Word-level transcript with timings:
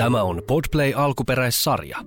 Tämä 0.00 0.22
on 0.22 0.42
Podplay 0.46 0.92
alkuperäissarja. 0.96 1.98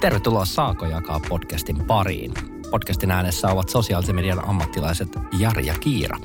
Tervetuloa 0.00 0.44
Saako 0.44 0.86
jakaa 0.86 1.20
podcastin 1.28 1.84
pariin. 1.86 2.34
Podcastin 2.70 3.10
äänessä 3.10 3.48
ovat 3.48 3.68
sosiaalisen 3.68 4.14
median 4.14 4.48
ammattilaiset 4.48 5.08
Jari 5.38 5.66
ja 5.66 5.74
Kiira. 5.80 6.18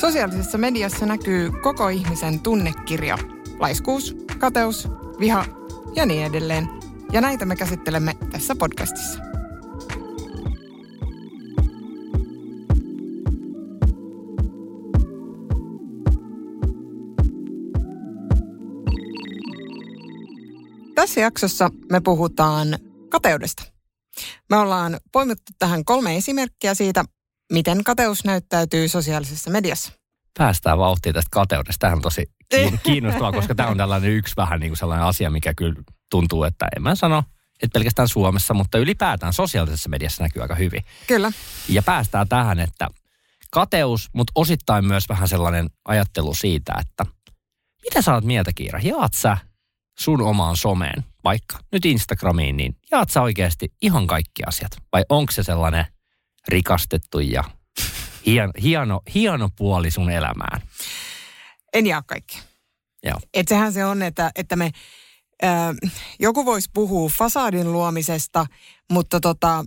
Sosiaalisessa 0.00 0.58
mediassa 0.58 1.06
näkyy 1.06 1.50
koko 1.62 1.88
ihmisen 1.88 2.40
tunnekirja. 2.40 3.18
Laiskuus, 3.58 4.16
kateus, 4.38 4.88
viha 5.20 5.44
ja 5.96 6.06
niin 6.06 6.26
edelleen. 6.26 6.68
Ja 7.12 7.20
näitä 7.20 7.44
me 7.44 7.56
käsittelemme 7.56 8.14
tässä 8.30 8.54
podcastissa. 8.54 9.25
Tässä 21.06 21.20
jaksossa 21.20 21.70
me 21.92 22.00
puhutaan 22.00 22.68
kateudesta. 23.08 23.62
Me 24.50 24.56
ollaan 24.56 25.00
poimittu 25.12 25.52
tähän 25.58 25.84
kolme 25.84 26.16
esimerkkiä 26.16 26.74
siitä, 26.74 27.04
miten 27.52 27.84
kateus 27.84 28.24
näyttäytyy 28.24 28.88
sosiaalisessa 28.88 29.50
mediassa. 29.50 29.92
Päästään 30.38 30.78
vauhtiin 30.78 31.14
tästä 31.14 31.28
kateudesta. 31.30 31.80
Tämä 31.80 31.92
on 31.92 32.02
tosi 32.02 32.30
kiinnostavaa, 32.82 33.32
koska 33.32 33.54
tämä 33.54 33.68
on 33.68 33.76
tällainen 33.76 34.10
yksi 34.10 34.34
vähän 34.36 34.60
niin 34.60 34.70
kuin 34.70 34.78
sellainen 34.78 35.06
asia, 35.06 35.30
mikä 35.30 35.54
kyllä 35.54 35.82
tuntuu, 36.10 36.44
että 36.44 36.68
en 36.76 36.82
mä 36.82 36.94
sano, 36.94 37.22
että 37.62 37.74
pelkästään 37.78 38.08
Suomessa, 38.08 38.54
mutta 38.54 38.78
ylipäätään 38.78 39.32
sosiaalisessa 39.32 39.88
mediassa 39.88 40.22
näkyy 40.22 40.42
aika 40.42 40.54
hyvin. 40.54 40.84
Kyllä. 41.06 41.32
Ja 41.68 41.82
päästään 41.82 42.28
tähän, 42.28 42.58
että 42.58 42.88
kateus, 43.50 44.08
mutta 44.12 44.32
osittain 44.34 44.84
myös 44.84 45.08
vähän 45.08 45.28
sellainen 45.28 45.70
ajattelu 45.84 46.34
siitä, 46.34 46.72
että 46.80 47.06
mitä 47.82 48.02
sä 48.02 48.14
oot 48.14 48.24
mieltä, 48.24 48.50
Kiira? 48.54 48.80
Jaat 48.82 49.14
sä 49.14 49.38
sun 49.98 50.20
omaan 50.20 50.56
someen, 50.56 51.04
vaikka 51.24 51.58
nyt 51.72 51.84
Instagramiin, 51.84 52.56
niin 52.56 52.76
jaat 52.90 53.10
sä 53.10 53.22
oikeasti 53.22 53.72
ihan 53.82 54.06
kaikki 54.06 54.42
asiat? 54.46 54.72
Vai 54.92 55.04
onko 55.08 55.32
se 55.32 55.42
sellainen 55.42 55.86
rikastettu 56.48 57.20
ja 57.20 57.44
hieno, 58.26 58.52
hieno, 58.62 59.00
hieno 59.14 59.48
puoli 59.56 59.90
sun 59.90 60.10
elämään? 60.10 60.62
En 61.72 61.86
jaa 61.86 62.02
kaikki. 62.02 62.38
Joo. 63.02 63.20
Et 63.34 63.48
sehän 63.48 63.72
se 63.72 63.84
on, 63.84 64.02
että, 64.02 64.30
että 64.34 64.56
me, 64.56 64.70
ö, 65.42 65.46
joku 66.20 66.44
voisi 66.44 66.70
puhua 66.74 67.10
fasadin 67.18 67.72
luomisesta, 67.72 68.46
mutta 68.90 69.20
tota, 69.20 69.64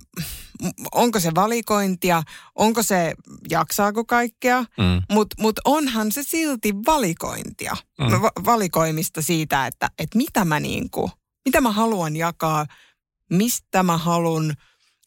onko 0.92 1.20
se 1.20 1.32
valikointia, 1.36 2.24
onko 2.56 2.84
se, 2.84 3.14
jaksaako 3.50 4.06
kaikkea, 4.06 4.60
Mm. 4.62 5.02
mutta 5.12 5.36
mut 5.42 5.60
onhan 5.66 6.12
se 6.12 6.24
silti 6.24 6.74
valikointia, 6.86 7.76
Mm. 8.00 8.22
va- 8.22 8.46
valikoimista 8.46 9.22
siitä, 9.22 9.68
että, 9.68 9.90
että 10.00 10.18
mitä 10.18 10.46
mä 10.46 10.60
niinku, 10.60 11.12
mitä 11.46 11.62
mä 11.62 11.72
haluan 11.72 12.16
jakaa, 12.16 12.66
mistä 13.30 13.84
mä 13.84 13.98
haluan, 13.98 14.54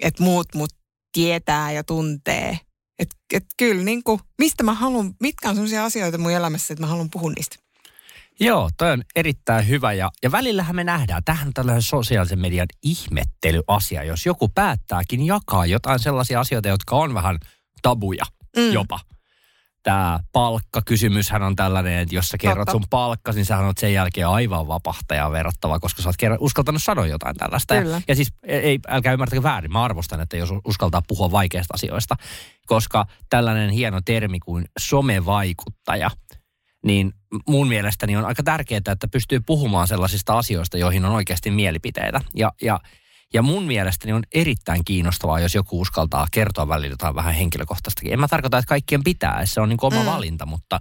että 0.00 0.22
muut 0.22 0.46
mut 0.54 0.70
tietää 1.12 1.72
ja 1.72 1.84
tuntee. 1.84 2.58
Että 2.98 3.16
et 3.32 3.44
kyllä 3.56 3.84
niinku, 3.84 4.20
mistä 4.38 4.62
mä 4.62 4.74
haluan, 4.74 5.14
mitkä 5.20 5.48
on 5.48 5.54
sellaisia 5.54 5.84
asioita 5.84 6.18
mun 6.18 6.32
elämässä, 6.32 6.74
että 6.74 6.82
mä 6.82 6.86
haluan 6.86 7.10
puhua 7.10 7.32
niistä. 7.36 7.56
Joo, 8.40 8.70
toi 8.78 8.92
on 8.92 9.02
erittäin 9.16 9.68
hyvä 9.68 9.92
ja, 9.92 10.10
ja 10.22 10.32
välillähän 10.32 10.76
me 10.76 10.84
nähdään, 10.84 11.24
tähän 11.24 11.46
on 11.46 11.54
tällainen 11.54 11.82
sosiaalisen 11.82 12.38
median 12.38 12.66
ihmettelyasia, 12.82 14.04
jos 14.04 14.26
joku 14.26 14.48
päättääkin 14.48 15.26
jakaa 15.26 15.66
jotain 15.66 15.98
sellaisia 15.98 16.40
asioita, 16.40 16.68
jotka 16.68 16.96
on 16.96 17.14
vähän 17.14 17.38
tabuja 17.82 18.24
mm. 18.56 18.72
jopa. 18.72 19.00
Tämä 19.82 20.20
palkkakysymyshän 20.32 21.42
on 21.42 21.56
tällainen, 21.56 21.98
että 21.98 22.14
jos 22.14 22.28
sä 22.28 22.38
kerrot 22.38 22.66
Totta. 22.66 22.72
sun 22.72 22.84
palkkasi, 22.90 23.38
niin 23.38 23.46
sähän 23.46 23.64
oot 23.64 23.78
sen 23.78 23.92
jälkeen 23.92 24.28
aivan 24.28 24.68
vapahtajaa 24.68 25.30
verrattava, 25.30 25.80
koska 25.80 26.02
sä 26.02 26.08
oot 26.08 26.16
kerran 26.16 26.38
uskaltanut 26.40 26.82
sanoa 26.82 27.06
jotain 27.06 27.36
tällaista. 27.36 27.74
Kyllä. 27.74 27.96
Ja, 27.96 28.02
ja 28.08 28.16
siis 28.16 28.28
ei, 28.42 28.78
älkää 28.88 29.12
ymmärtäkö 29.12 29.42
väärin, 29.42 29.72
mä 29.72 29.84
arvostan, 29.84 30.20
että 30.20 30.36
jos 30.36 30.50
uskaltaa 30.64 31.02
puhua 31.08 31.30
vaikeista 31.30 31.74
asioista, 31.74 32.16
koska 32.66 33.06
tällainen 33.30 33.70
hieno 33.70 34.00
termi 34.04 34.38
kuin 34.40 34.64
somevaikuttaja, 34.78 36.10
niin 36.84 37.12
mun 37.48 37.68
mielestäni 37.68 38.16
on 38.16 38.24
aika 38.24 38.42
tärkeää, 38.42 38.80
että 38.92 39.08
pystyy 39.12 39.40
puhumaan 39.40 39.88
sellaisista 39.88 40.38
asioista, 40.38 40.78
joihin 40.78 41.04
on 41.04 41.12
oikeasti 41.12 41.50
mielipiteitä. 41.50 42.20
Ja, 42.34 42.52
ja, 42.62 42.80
ja 43.34 43.42
mun 43.42 43.64
mielestäni 43.64 44.12
on 44.12 44.22
erittäin 44.34 44.84
kiinnostavaa, 44.84 45.40
jos 45.40 45.54
joku 45.54 45.80
uskaltaa 45.80 46.26
kertoa 46.30 46.68
välillä 46.68 46.92
jotain 46.92 47.14
vähän 47.14 47.34
henkilökohtaistakin. 47.34 48.12
En 48.12 48.20
mä 48.20 48.28
tarkoita, 48.28 48.58
että 48.58 48.68
kaikkien 48.68 49.04
pitää, 49.04 49.46
se 49.46 49.60
on 49.60 49.68
niin 49.68 49.78
oma 49.82 50.00
Mm. 50.00 50.06
valinta, 50.06 50.46
mutta 50.46 50.80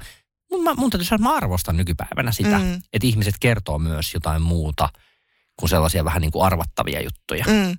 mun, 0.51 0.63
mä, 0.63 0.73
mun 0.73 0.89
täytyy 0.89 1.05
sanoa, 1.05 1.15
että 1.15 1.29
mä 1.29 1.35
arvostan 1.35 1.77
nykypäivänä 1.77 2.31
sitä, 2.31 2.59
mm. 2.59 2.81
että 2.93 3.07
ihmiset 3.07 3.35
kertoo 3.39 3.79
myös 3.79 4.13
jotain 4.13 4.41
muuta 4.41 4.89
kuin 5.59 5.69
sellaisia 5.69 6.05
vähän 6.05 6.21
niin 6.21 6.31
kuin 6.31 6.45
arvattavia 6.45 7.01
juttuja. 7.01 7.45
Mm. 7.47 7.77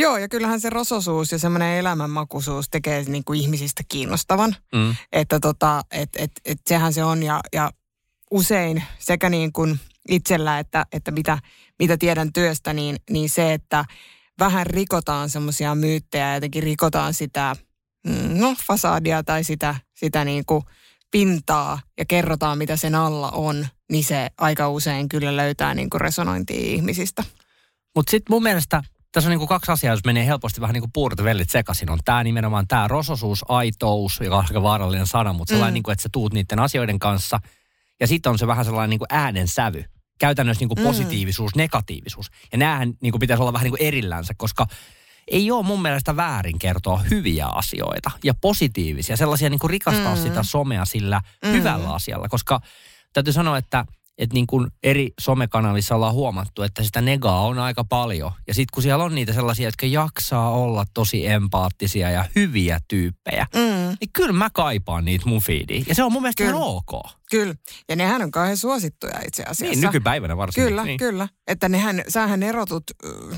Joo, 0.00 0.16
ja 0.16 0.28
kyllähän 0.28 0.60
se 0.60 0.70
rososuus 0.70 1.32
ja 1.32 1.38
semmoinen 1.38 1.78
elämänmakuisuus 1.78 2.68
tekee 2.70 3.04
niin 3.04 3.24
kuin 3.24 3.40
ihmisistä 3.40 3.82
kiinnostavan. 3.88 4.56
Mm. 4.74 4.94
Että 5.12 5.40
tota, 5.40 5.82
et, 5.90 6.08
et, 6.18 6.30
et 6.44 6.58
sehän 6.66 6.92
se 6.92 7.04
on 7.04 7.22
ja, 7.22 7.40
ja 7.52 7.70
usein 8.30 8.84
sekä 8.98 9.30
niin 9.30 9.52
kuin 9.52 9.80
itsellä 10.08 10.58
että, 10.58 10.86
että 10.92 11.10
mitä, 11.10 11.38
mitä 11.78 11.96
tiedän 11.96 12.32
työstä, 12.32 12.72
niin, 12.72 12.96
niin 13.10 13.30
se, 13.30 13.52
että 13.52 13.84
vähän 14.38 14.66
rikotaan 14.66 15.30
semmoisia 15.30 15.74
myyttejä 15.74 16.28
ja 16.28 16.34
jotenkin 16.34 16.62
rikotaan 16.62 17.14
sitä 17.14 17.56
mm, 18.06 18.40
no, 18.40 18.54
fasadia 18.66 19.22
tai 19.22 19.44
sitä, 19.44 19.74
sitä 19.94 20.24
niin 20.24 20.44
kuin 20.46 20.64
pintaa 21.10 21.80
ja 21.98 22.04
kerrotaan, 22.04 22.58
mitä 22.58 22.76
sen 22.76 22.94
alla 22.94 23.30
on, 23.30 23.66
niin 23.92 24.04
se 24.04 24.30
aika 24.38 24.68
usein 24.68 25.08
kyllä 25.08 25.36
löytää 25.36 25.74
niin 25.74 25.90
kuin 25.90 26.00
resonointia 26.00 26.60
ihmisistä. 26.60 27.24
Mutta 27.96 28.10
sitten 28.10 28.34
mun 28.34 28.42
mielestä 28.42 28.82
tässä 29.12 29.28
on 29.28 29.30
niinku 29.30 29.46
kaksi 29.46 29.72
asiaa, 29.72 29.92
jos 29.94 30.04
menee 30.04 30.26
helposti 30.26 30.60
vähän 30.60 30.74
niin 30.74 30.82
kuin 30.82 30.92
puurot 30.92 31.18
ja 31.18 31.24
vellit 31.24 31.50
sekaisin. 31.50 31.90
On 31.90 31.98
tämä 32.04 32.24
nimenomaan 32.24 32.66
tämä 32.68 32.88
rososuus, 32.88 33.44
aitous, 33.48 34.20
joka 34.20 34.36
on 34.36 34.44
aika 34.48 34.62
vaarallinen 34.62 35.06
sana, 35.06 35.32
mutta 35.32 35.52
sellainen, 35.52 35.70
Mm. 35.70 35.72
mm. 35.72 35.74
niinku, 35.74 35.90
että 35.90 36.02
sä 36.02 36.08
tuut 36.12 36.32
niiden 36.32 36.58
asioiden 36.58 36.98
kanssa. 36.98 37.40
Ja 38.00 38.06
sitten 38.06 38.30
on 38.30 38.38
se 38.38 38.46
vähän 38.46 38.64
sellainen 38.64 38.90
niinku 38.90 39.06
äänensävy. 39.10 39.84
Käytännössä 40.18 40.62
niinku 40.62 40.74
Mm. 40.74 40.82
positiivisuus, 40.82 41.54
negatiivisuus. 41.54 42.30
Ja 42.52 42.58
näähän 42.58 42.92
niinku 43.02 43.18
pitäisi 43.18 43.42
olla 43.42 43.52
vähän 43.52 43.64
niinku 43.64 43.84
erillänsä, 43.84 44.34
koska 44.36 44.66
ei 45.28 45.50
ole 45.50 45.66
mun 45.66 45.82
mielestä 45.82 46.16
väärin 46.16 46.58
kertoa 46.58 46.98
hyviä 46.98 47.46
asioita 47.46 48.10
ja 48.24 48.34
positiivisia, 48.40 49.16
sellaisia 49.16 49.50
niinku 49.50 49.68
rikastaa 49.68 50.14
Mm. 50.14 50.22
sitä 50.22 50.42
somea 50.42 50.84
sillä 50.84 51.20
Mm. 51.44 51.52
hyvällä 51.52 51.94
asialla, 51.94 52.28
koska 52.28 52.60
täytyy 53.12 53.32
sanoa, 53.32 53.58
että 53.58 53.84
että 54.20 54.34
niin 54.34 54.46
kuin 54.46 54.68
eri 54.82 55.12
somekanavissa 55.20 55.94
ollaan 55.94 56.14
huomattu, 56.14 56.62
että 56.62 56.82
sitä 56.82 57.00
negaa 57.00 57.40
on 57.40 57.58
aika 57.58 57.84
paljon. 57.84 58.32
Ja 58.48 58.54
sitten 58.54 58.74
kun 58.74 58.82
siellä 58.82 59.04
on 59.04 59.14
niitä 59.14 59.32
sellaisia, 59.32 59.68
jotka 59.68 59.86
jaksaa 59.86 60.50
olla 60.50 60.84
tosi 60.94 61.26
empaattisia 61.26 62.10
ja 62.10 62.24
hyviä 62.36 62.78
tyyppejä, 62.88 63.46
Mm. 63.54 63.96
niin 64.00 64.10
kyllä 64.12 64.32
mä 64.32 64.50
kaipaan 64.50 65.04
niitä 65.04 65.28
mun 65.28 65.40
feediin. 65.42 65.84
Ja 65.88 65.94
se 65.94 66.02
on 66.02 66.12
mun 66.12 66.22
mielestä 66.22 66.44
Kyllä. 66.44 66.56
ok. 66.58 66.90
Kyllä, 67.30 67.54
ja 67.88 67.96
nehän 67.96 68.22
on 68.22 68.30
kauhean 68.30 68.56
suosittuja 68.56 69.20
itse 69.26 69.42
asiassa. 69.42 69.64
Niin, 69.64 69.80
nykypäivänä 69.80 70.36
varsinkin. 70.36 70.68
Kyllä, 70.68 70.84
niin. 70.84 70.98
kyllä. 70.98 71.28
Että 71.46 71.68
nehän, 71.68 72.02
sähän 72.08 72.42
erotut 72.42 72.84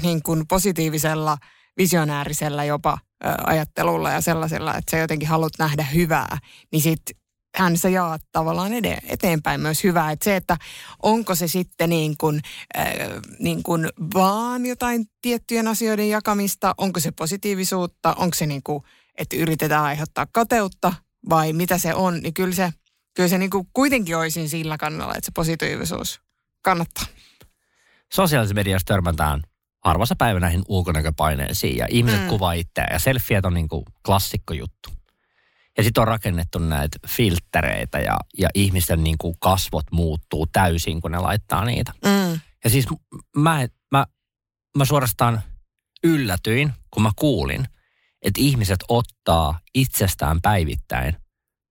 niin 0.03 0.23
kuin 0.23 0.47
positiivisella, 0.49 1.39
visionäärisellä 1.77 2.65
jopa 2.65 2.99
ajattelulla 3.47 4.11
ja 4.11 4.21
sellaisella, 4.21 4.75
että 4.77 4.91
sä 4.91 4.99
jotenkin 4.99 5.29
haluat 5.29 5.53
nähdä 5.59 5.83
hyvää, 5.83 6.39
niin 6.73 6.83
sit 6.83 7.03
hän 7.57 7.79
sä 7.79 7.89
jaat 7.89 8.23
tavallaan 8.33 8.73
eteenpäin 9.09 9.61
myös 9.61 9.85
hyvää. 9.85 10.13
Että 10.13 10.25
se, 10.25 10.37
että 10.37 10.57
onko 11.03 11.35
se 11.35 11.49
sitten 11.49 11.91
niin 11.91 12.15
kuin, 12.19 12.41
äh, 12.79 12.87
niin 13.39 13.63
kuin 13.63 13.89
vaan 14.15 14.67
jotain 14.67 15.07
tiettyjen 15.23 15.69
asioiden 15.69 16.09
jakamista, 16.09 16.75
onko 16.79 17.01
se 17.01 17.11
positiivisuutta, 17.13 18.15
onko 18.19 18.35
se 18.35 18.47
niin 18.47 18.63
kuin, 18.63 18.83
että 19.19 19.37
yritetään 19.37 19.85
aiheuttaa 19.85 20.27
kateutta 20.33 20.95
vai 21.31 21.53
mitä 21.53 21.79
se 21.79 21.95
on, 21.95 22.21
niin 22.21 22.35
kyllä 22.35 22.55
se, 22.55 22.73
kyllä 23.15 23.29
se 23.29 23.39
niin 23.39 23.51
kuin 23.51 23.67
kuitenkin 23.73 24.17
olisin 24.17 24.49
sillä 24.49 24.79
kannalla, 24.79 25.15
että 25.15 25.27
se 25.27 25.33
positiivisuus 25.35 26.21
kannattaa. 26.65 27.05
Sosiaalisessa 28.13 28.55
mediassa 28.55 28.87
törmätään 28.87 29.43
harvassa 29.85 30.17
päivä 30.17 30.41
näihin 30.41 30.63
ulkonäköpaineisiin 30.69 31.77
ja 31.77 31.87
ihmiset 31.91 32.21
Mm. 32.23 32.29
kuvaa 32.29 32.53
itseään 32.53 32.93
ja 32.93 32.99
selfiet 32.99 33.45
on 33.45 33.55
niin 33.55 33.69
kuin 33.69 33.85
klassikko 34.07 34.55
juttu. 34.55 34.91
Ja 35.77 35.83
sitten 35.83 36.01
on 36.01 36.09
rakennettu 36.09 36.59
näitä 36.59 36.99
filttereitä 37.07 37.99
ja, 37.99 38.17
ja 38.39 38.49
ihmisten 38.55 39.05
niin 39.05 39.19
kuin 39.19 39.35
kasvot 39.41 39.87
muuttuu 39.93 40.47
täysin, 40.47 41.01
kun 41.01 41.13
ne 41.13 41.19
laittaa 41.19 41.65
niitä. 41.65 41.93
Mm. 42.05 42.41
Ja 42.65 42.71
siis 42.71 42.87
mä, 43.37 43.69
mä, 43.91 44.07
mä 44.77 44.85
suorastaan 44.85 45.43
yllätyin, 46.05 46.73
kun 46.91 47.03
mä 47.03 47.11
kuulin, 47.17 47.69
että 48.23 48.41
ihmiset 48.41 48.81
ottaa 48.89 49.59
itsestään 49.75 50.41
päivittäin 50.41 51.17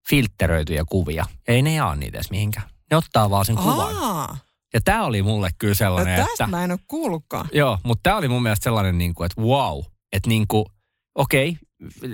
filtteröityjä 0.09 0.83
kuvia. 0.89 1.25
Ei 1.47 1.61
ne 1.61 1.73
jaa 1.73 1.95
niitä 1.95 2.17
edes 2.17 2.31
mihinkään. 2.31 2.69
Ne 2.91 2.97
ottaa 2.97 3.29
vaan 3.29 3.45
sen 3.45 3.55
kuvan. 3.55 3.95
Aa, 3.95 4.37
Ja 4.73 4.81
tämä 4.81 5.03
oli 5.03 5.21
mulle 5.21 5.49
kyllä 5.57 5.71
no 5.71 5.75
sellainen, 5.75 6.15
tästä 6.15 6.31
että... 6.31 6.47
mä 6.47 6.63
en 6.63 6.71
ole 6.71 6.79
kuullutkaan. 6.87 7.49
Joo, 7.53 7.79
mutta 7.83 8.03
tämä 8.03 8.17
oli 8.17 8.27
mun 8.27 8.43
mielestä 8.43 8.63
sellainen, 8.63 8.97
niin 8.97 9.15
kuin, 9.15 9.25
että 9.25 9.41
wow. 9.41 9.79
Että 10.11 10.29
niin 10.29 10.47
kuin, 10.47 10.65
okei, 11.15 11.57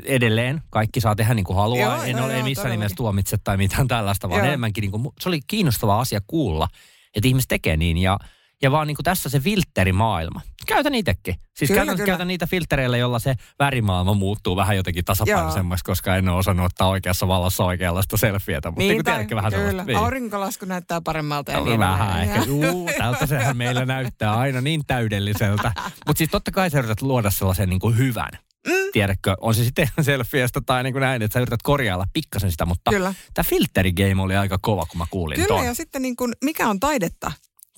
edelleen 0.06 0.62
kaikki 0.70 1.02
saa 1.02 1.16
tehdä 1.16 1.34
niin 1.34 1.46
kuin 1.46 1.58
haluaa. 1.58 1.96
Joo, 1.96 2.04
en 2.04 2.18
joo, 2.18 2.26
ole 2.26 2.34
joo, 2.34 2.44
missään 2.44 2.64
todellakin. 2.64 2.80
nimessä 2.80 2.96
tuomitse 2.96 3.38
tai 3.44 3.58
mitään 3.58 3.88
tällaista, 3.88 4.30
vaan 4.30 4.40
Joo. 4.40 4.48
enemmänkin 4.48 4.82
niin 4.82 4.92
kuin, 4.92 5.08
se 5.20 5.30
oli 5.30 5.40
kiinnostava 5.48 6.00
asia 6.00 6.20
kuulla, 6.28 6.68
että 7.16 7.28
ihmiset 7.28 7.48
tekee 7.48 7.78
niin 7.78 7.98
ja 7.98 8.20
ja 8.62 8.72
vaan 8.72 8.88
niin 8.88 8.96
kuin 8.96 9.04
tässä 9.04 9.30
se 9.30 9.40
filterimaailma. 9.40 10.42
Käytän 10.68 10.96
itsekin. 10.96 11.36
Siis 11.58 11.68
Kyllä, 11.68 11.80
käytän, 11.80 11.96
kyllä. 11.96 12.06
käytän 12.06 12.28
niitä 12.28 12.48
filtereillä, 12.48 12.98
jolla 12.98 13.20
se 13.20 13.36
värimaailma 13.60 14.14
muuttuu 14.14 14.56
vähän 14.56 14.78
jotenkin 14.78 15.06
tasapainoisemmaksi, 15.06 15.84
koska 15.84 16.16
en 16.16 16.30
ole 16.30 16.38
osannut 16.38 16.66
ottaa 16.66 16.88
oikeassa 16.88 17.28
vallassa 17.28 17.64
oikeanlaista 17.66 18.18
selfietä. 18.18 18.72
Mutta 18.72 18.80
niin, 18.80 18.90
niin 18.92 19.04
tiedätkö 19.06 19.36
vähän 19.36 19.52
kyllä. 19.52 19.68
sellaista. 19.68 19.92
Niin. 19.92 19.98
Aurinkolasku 19.98 20.66
näyttää 20.66 21.02
paremmalta. 21.02 21.52
Ja 21.52 21.58
No, 21.60 21.66
niin 21.66 21.80
vähän 21.80 22.10
edelleen. 22.24 22.30
ehkä. 22.40 22.46
Juu, 22.46 22.90
tältä 22.98 23.26
sehän 23.26 23.58
meillä 23.58 23.86
näyttää 23.86 24.38
aina 24.38 24.62
niin 24.62 24.82
täydelliseltä. 24.88 25.72
Mutta 26.08 26.18
siis 26.18 26.30
totta 26.30 26.52
kai 26.52 26.70
sä 26.70 26.80
yrität 26.80 27.02
luoda 27.02 27.32
sellaisen 27.32 27.70
niin 27.70 27.80
kuin 27.80 27.98
hyvän. 27.98 28.32
Mm. 28.68 28.92
Tiedätkö, 28.94 29.36
on 29.42 29.56
se 29.56 29.64
sitten 29.64 29.88
selfiestä 30.02 30.62
tai 30.66 30.84
niin 30.84 30.94
kuin 30.94 31.02
näin, 31.02 31.22
että 31.22 31.34
sä 31.34 31.40
yrität 31.40 31.62
korjailla 31.64 32.06
pikkasen 32.14 32.52
sitä, 32.52 32.66
mutta 32.66 32.92
Kyllä. 32.92 33.14
tämä 33.34 33.44
filterigame 33.50 34.22
oli 34.22 34.36
aika 34.36 34.58
kova, 34.62 34.86
kun 34.86 34.98
mä 34.98 35.06
kuulin 35.10 35.36
Kyllä, 35.36 35.48
ton. 35.48 35.66
ja 35.66 35.74
sitten 35.74 36.02
niin 36.02 36.16
kuin, 36.16 36.34
mikä 36.44 36.70
on 36.70 36.80
taidetta 36.80 37.32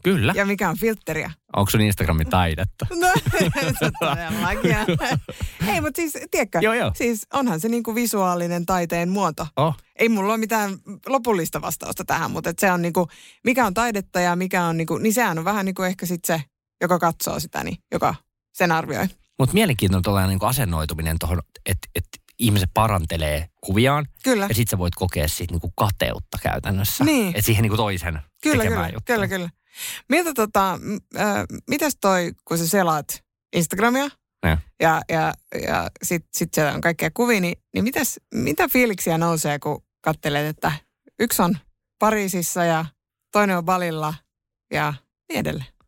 Kyllä. 0.04 0.34
ja 0.36 0.46
mikä 0.46 0.70
on 0.70 0.78
filtteriä. 0.78 1.32
Onko 1.56 1.70
sun 1.70 1.82
Instagramin 1.82 2.30
taidetta? 2.30 2.88
No, 2.96 3.08
se 3.80 3.92
todellakin. 4.00 4.76
Ei, 5.74 5.82
mutta 5.82 6.02
siis, 6.02 6.18
tiedätkö, 6.32 6.60
Joo, 6.62 6.74
joo. 6.74 6.92
siis 6.96 7.28
onhan 7.34 7.60
se 7.60 7.70
niin 7.70 7.84
kuin 7.84 7.96
visuaalinen 7.96 8.66
taiteen 8.66 9.10
muoto. 9.10 9.48
Oh. 9.56 9.76
Ei 9.96 10.10
mulla 10.10 10.34
ole 10.34 10.38
mitään 10.38 10.78
lopullista 11.08 11.62
vastausta 11.62 12.06
tähän, 12.06 12.32
mutta 12.32 12.54
se 12.60 12.72
on 12.72 12.82
niin 12.82 12.94
kuin, 12.94 13.08
mikä 13.44 13.66
on 13.66 13.74
taidetta 13.74 14.20
ja 14.20 14.36
mikä 14.36 14.64
on, 14.66 14.78
niin 14.78 14.88
kuin, 14.88 15.04
niin 15.04 15.14
sehän 15.14 15.38
on 15.38 15.46
vähän 15.46 15.66
niin 15.66 15.76
kuin 15.76 15.88
ehkä 15.88 16.06
sitten 16.06 16.40
se, 16.40 16.44
joka 16.82 17.00
katsoo 17.00 17.40
sitä, 17.40 17.64
niin 17.64 17.78
joka 17.92 18.16
sen 18.54 18.72
arvioi. 18.72 19.08
Mutta 19.40 19.54
mielenkiintoinen 19.54 20.04
tuollainen 20.04 20.30
niin 20.30 20.50
asennoituminen 20.50 21.20
tuohon, 21.20 21.42
että 21.66 21.88
et 21.96 22.06
ihmiset 22.40 22.70
parantelee 22.74 23.50
kuviaan 23.62 24.06
Kyllä, 24.24 24.46
ja 24.50 24.56
sit 24.56 24.68
sä 24.68 24.78
voit 24.78 24.96
kokea 24.96 25.28
siitä 25.28 25.54
niin 25.54 25.62
kuin 25.62 25.74
kateutta 25.76 26.38
käytännössä. 26.42 27.04
Niin. 27.04 27.28
Että 27.28 27.42
siihen 27.42 27.62
niin 27.62 27.70
kuin 27.70 27.78
toisen 27.78 28.20
kyllä, 28.44 28.64
tekemään 28.64 28.86
kyllä, 28.86 28.96
juttua. 28.96 29.16
kyllä, 29.16 29.28
kyllä. 29.28 29.50
Miltä 30.10 30.34
tota, 30.34 30.80
äh, 31.18 31.46
mitäs 31.70 31.98
toi, 32.02 32.32
kun 32.46 32.58
sä 32.58 32.68
selaat 32.68 33.24
Instagramia 33.56 34.10
Ja. 34.44 34.58
ja, 34.80 35.02
ja, 35.10 35.34
ja 35.68 35.90
sit, 36.04 36.26
sit 36.34 36.54
siellä 36.54 36.74
on 36.74 36.82
kaikkea 36.82 37.12
kuvia, 37.14 37.42
niin, 37.42 37.56
niin 37.74 37.84
mitäs, 37.84 38.20
mitä 38.34 38.68
fiiliksiä 38.68 39.18
nousee, 39.18 39.60
kun 39.60 39.84
katselet, 40.02 40.46
että 40.46 40.72
yksi 41.20 41.42
on 41.42 41.58
Pariisissa 42.00 42.64
ja 42.64 42.86
toinen 43.32 43.58
on 43.58 43.66
Balilla 43.66 44.14
ja 44.74 44.94
niin 45.30 45.40
edelleen. 45.40 45.79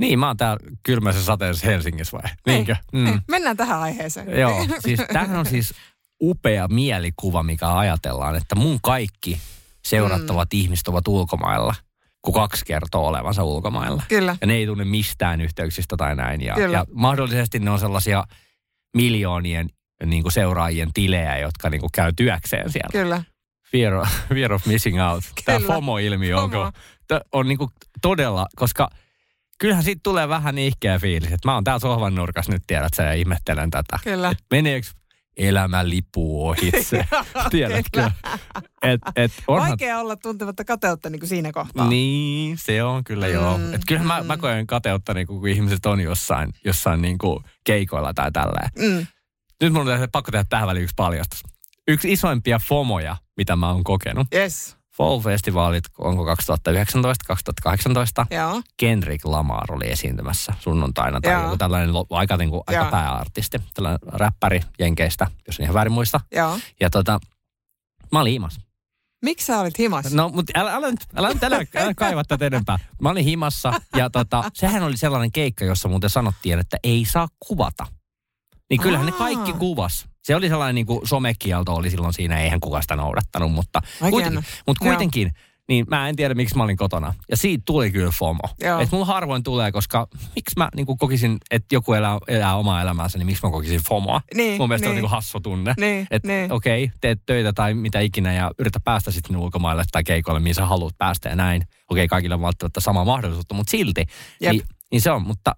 Niin, 0.00 0.18
mä 0.18 0.26
oon 0.26 0.36
täällä 0.36 0.70
kylmässä 0.82 1.22
sateessa 1.24 1.66
Helsingissä 1.66 2.18
vai? 2.22 2.30
Ei, 2.46 2.54
Niinkö? 2.54 2.76
Mm. 2.92 3.04
Hei, 3.06 3.18
mennään 3.28 3.56
tähän 3.56 3.80
aiheeseen. 3.80 4.40
Joo, 4.40 4.66
siis 4.78 5.00
tämähän 5.12 5.38
on 5.38 5.46
siis 5.46 5.74
upea 6.22 6.68
mielikuva, 6.68 7.42
mikä 7.42 7.78
ajatellaan, 7.78 8.36
että 8.36 8.54
mun 8.54 8.78
kaikki 8.82 9.40
seurattavat 9.84 10.48
mm. 10.52 10.58
ihmiset 10.58 10.88
ovat 10.88 11.08
ulkomailla, 11.08 11.74
kun 12.22 12.34
kaksi 12.34 12.64
kertoo 12.64 13.06
olevansa 13.06 13.44
ulkomailla. 13.44 14.02
Kyllä, 14.08 14.36
Ja 14.40 14.46
ne 14.46 14.54
ei 14.54 14.66
tunne 14.66 14.84
mistään 14.84 15.40
yhteyksistä 15.40 15.96
tai 15.96 16.16
näin. 16.16 16.40
Ja, 16.42 16.54
Kyllä. 16.54 16.76
ja 16.76 16.84
mahdollisesti 16.92 17.58
ne 17.58 17.70
on 17.70 17.78
sellaisia 17.78 18.24
miljoonien 18.96 19.68
niin 20.06 20.22
kuin 20.22 20.32
seuraajien 20.32 20.92
tilejä, 20.94 21.38
jotka 21.38 21.70
niin 21.70 21.80
kuin 21.80 21.90
käy 21.94 22.12
työkseen 22.16 22.72
siellä. 22.72 22.88
kyllä. 22.92 23.22
Fear 23.72 23.94
of, 23.94 24.08
fear 24.34 24.52
of 24.52 24.66
missing 24.66 25.02
out. 25.10 25.24
Tämä. 25.44 25.66
FOMO-ilmiö 25.66 26.36
FOMO. 26.36 26.44
onko, 26.44 26.78
t- 27.08 27.26
on 27.32 27.48
niin 27.48 27.58
kuin 27.58 27.70
todella, 28.02 28.46
koska 28.56 28.90
kyllähän 29.60 29.84
siitä 29.84 30.00
tulee 30.02 30.28
vähän 30.28 30.58
ihkeä 30.58 30.98
fiilis. 30.98 31.32
Että 31.32 31.48
mä 31.48 31.54
oon 31.54 31.64
täällä 31.64 31.80
sohvan 31.80 32.14
nurkassa 32.14 32.52
nyt, 32.52 32.62
tiedät 32.66 32.94
sä, 32.94 33.02
ja 33.02 33.12
ihmettelen 33.12 33.70
tätä. 33.70 33.98
Kyllä. 34.04 34.34
Meneekö 34.50 34.86
elämä 35.36 35.88
lipuu 35.88 36.48
ohitse? 36.48 37.06
Tiedätkö? 37.50 38.10
Et, 38.82 39.00
et 39.16 39.32
onhan, 39.48 39.68
Vaikea 39.68 39.98
olla 39.98 40.16
tuntematta 40.16 40.64
kateutta 40.64 41.10
niin 41.10 41.20
kuin 41.20 41.28
siinä 41.28 41.52
kohtaa. 41.52 41.88
niin, 41.88 42.58
se 42.58 42.82
on 42.82 43.04
kyllä 43.04 43.26
joo. 43.26 43.58
Mm, 43.58 43.74
Et 43.74 43.80
kyllähän 43.88 44.06
mä, 44.06 44.20
mm. 44.20 44.26
mä 44.26 44.36
koen 44.36 44.66
kateutta, 44.66 45.14
niin 45.14 45.26
kun 45.26 45.48
ihmiset 45.48 45.86
on 45.86 46.00
jossain, 46.00 46.52
jossain 46.64 47.02
niin 47.02 47.18
kuin 47.18 47.44
keikoilla 47.64 48.14
tai 48.14 48.32
tälleen. 48.32 48.70
Mm. 48.78 49.06
Nyt 49.60 49.72
mun 49.72 49.88
on 49.88 50.08
pakko 50.12 50.30
tehdä 50.30 50.44
tähän 50.48 50.68
väliin 50.68 50.82
yksi 50.82 50.94
paljastus. 50.96 51.42
Yksi 51.88 52.12
isoimpia 52.12 52.58
FOMOja, 52.58 53.16
mitä 53.36 53.56
mä 53.56 53.72
oon 53.72 53.84
kokenut. 53.84 54.26
Yes, 54.34 54.76
Fall-festivaalit, 55.00 55.84
onko 55.98 56.24
2019, 56.24 57.24
2018. 57.26 58.26
joo. 58.30 58.62
Kendrick 58.76 59.24
Lamar 59.24 59.72
oli 59.72 59.90
esiintymässä 59.90 60.52
sunnuntaina. 60.60 61.20
Tai 61.20 61.32
Joo. 61.32 61.42
joku 61.42 61.56
tällainen 61.56 61.94
aika, 62.10 62.36
niin 62.36 62.50
kuin, 62.50 62.62
aika 62.66 62.82
Joo. 62.82 62.90
pääartisti. 62.90 63.58
Tällainen 63.74 63.98
räppäri 64.06 64.60
Jenkeistä, 64.78 65.26
jos 65.46 65.58
en 65.58 65.62
ihan 65.62 65.74
väärin 65.74 65.92
muista. 65.92 66.20
Joo. 66.34 66.58
Ja 66.80 66.90
tota, 66.90 67.20
mä 68.12 68.20
olin 68.20 68.32
himassa. 68.32 68.60
Miksi 69.24 69.46
sä 69.46 69.60
olit 69.60 69.78
himas? 69.78 70.14
No, 70.14 70.28
mutta 70.28 70.52
älä, 70.60 70.74
älä, 70.74 70.86
älä, 71.16 71.28
nyt, 71.28 71.44
älä, 71.44 71.56
älä 71.76 71.94
kaiva 72.04 72.24
tätä 72.24 72.46
enempää. 72.46 72.78
Mä 73.00 73.10
olin 73.10 73.24
himassa 73.24 73.72
ja 73.96 74.10
tota, 74.10 74.44
sehän 74.54 74.82
oli 74.82 74.96
sellainen 74.96 75.32
keikka, 75.32 75.64
jossa 75.64 75.88
muuten 75.88 76.10
sanottiin, 76.10 76.58
että 76.58 76.76
ei 76.84 77.04
saa 77.04 77.28
kuvata. 77.48 77.86
Niin 78.70 78.80
kyllähän 78.80 79.06
ne 79.06 79.12
Aa. 79.12 79.18
kaikki 79.18 79.52
kuvas. 79.52 80.09
Se 80.22 80.36
oli 80.36 80.48
sellainen 80.48 80.74
niin 80.74 80.86
kuin 80.86 81.08
somekielto 81.08 81.74
oli 81.74 81.90
silloin 81.90 82.12
siinä, 82.12 82.40
eihän 82.40 82.60
kukaan 82.60 82.82
sitä 82.82 82.96
noudattanut, 82.96 83.52
mutta 83.52 83.82
Ai 84.00 84.10
kuitenkin, 84.10 84.44
mutta 84.66 84.84
Joo. 84.84 84.94
kuitenkin 84.94 85.32
niin 85.70 85.86
mä 85.88 86.08
en 86.08 86.16
tiedä, 86.16 86.34
miksi 86.34 86.56
mä 86.56 86.62
olin 86.62 86.76
kotona. 86.76 87.14
Ja 87.30 87.36
siitä 87.36 87.62
tuli 87.66 87.90
kyllä 87.90 88.10
FOMO. 88.10 88.42
Joo. 88.60 88.80
Että 88.80 88.96
mulla 88.96 89.06
harvoin 89.06 89.42
tulee, 89.42 89.72
koska 89.72 90.08
miksi 90.36 90.54
mä 90.56 90.68
niin 90.76 90.86
kuin 90.86 90.98
kokisin, 90.98 91.38
että 91.50 91.74
joku 91.74 91.92
elää, 91.92 92.18
elää 92.28 92.56
omaa 92.56 92.82
elämäänsä, 92.82 93.18
niin 93.18 93.26
miksi 93.26 93.46
mä 93.46 93.50
kokisin 93.50 93.80
FOMOa? 93.88 94.20
Niin, 94.34 94.60
Mun 94.60 94.68
mielestä 94.68 94.84
se 94.84 94.88
on 94.88 94.94
niin. 94.94 94.96
niin 94.96 95.02
kuin 95.02 95.10
hassu 95.10 95.40
tunne. 95.40 95.74
Niin, 95.76 96.06
Että 96.10 96.28
niin. 96.28 96.52
okei, 96.52 96.84
okay, 96.84 96.96
teet 97.00 97.20
töitä 97.26 97.52
tai 97.52 97.74
mitä 97.74 98.00
ikinä 98.00 98.32
ja 98.32 98.50
yritä 98.58 98.80
päästä 98.80 99.10
sitten 99.10 99.36
ulkomaille 99.36 99.84
tai 99.92 100.04
keikoille, 100.04 100.40
mihin 100.40 100.54
sä 100.54 100.66
haluat 100.66 100.94
päästä 100.98 101.28
ja 101.28 101.36
näin. 101.36 101.62
Okei, 101.62 102.04
okay, 102.04 102.08
kaikilla 102.08 102.34
on 102.34 102.42
välttämättä 102.42 102.80
sama 102.80 103.04
mahdollisuutta, 103.04 103.54
mutta 103.54 103.70
silti. 103.70 104.06
Jep. 104.40 104.52
Niin, 104.52 104.62
niin 104.92 105.00
se 105.00 105.10
on, 105.10 105.22
mutta 105.22 105.54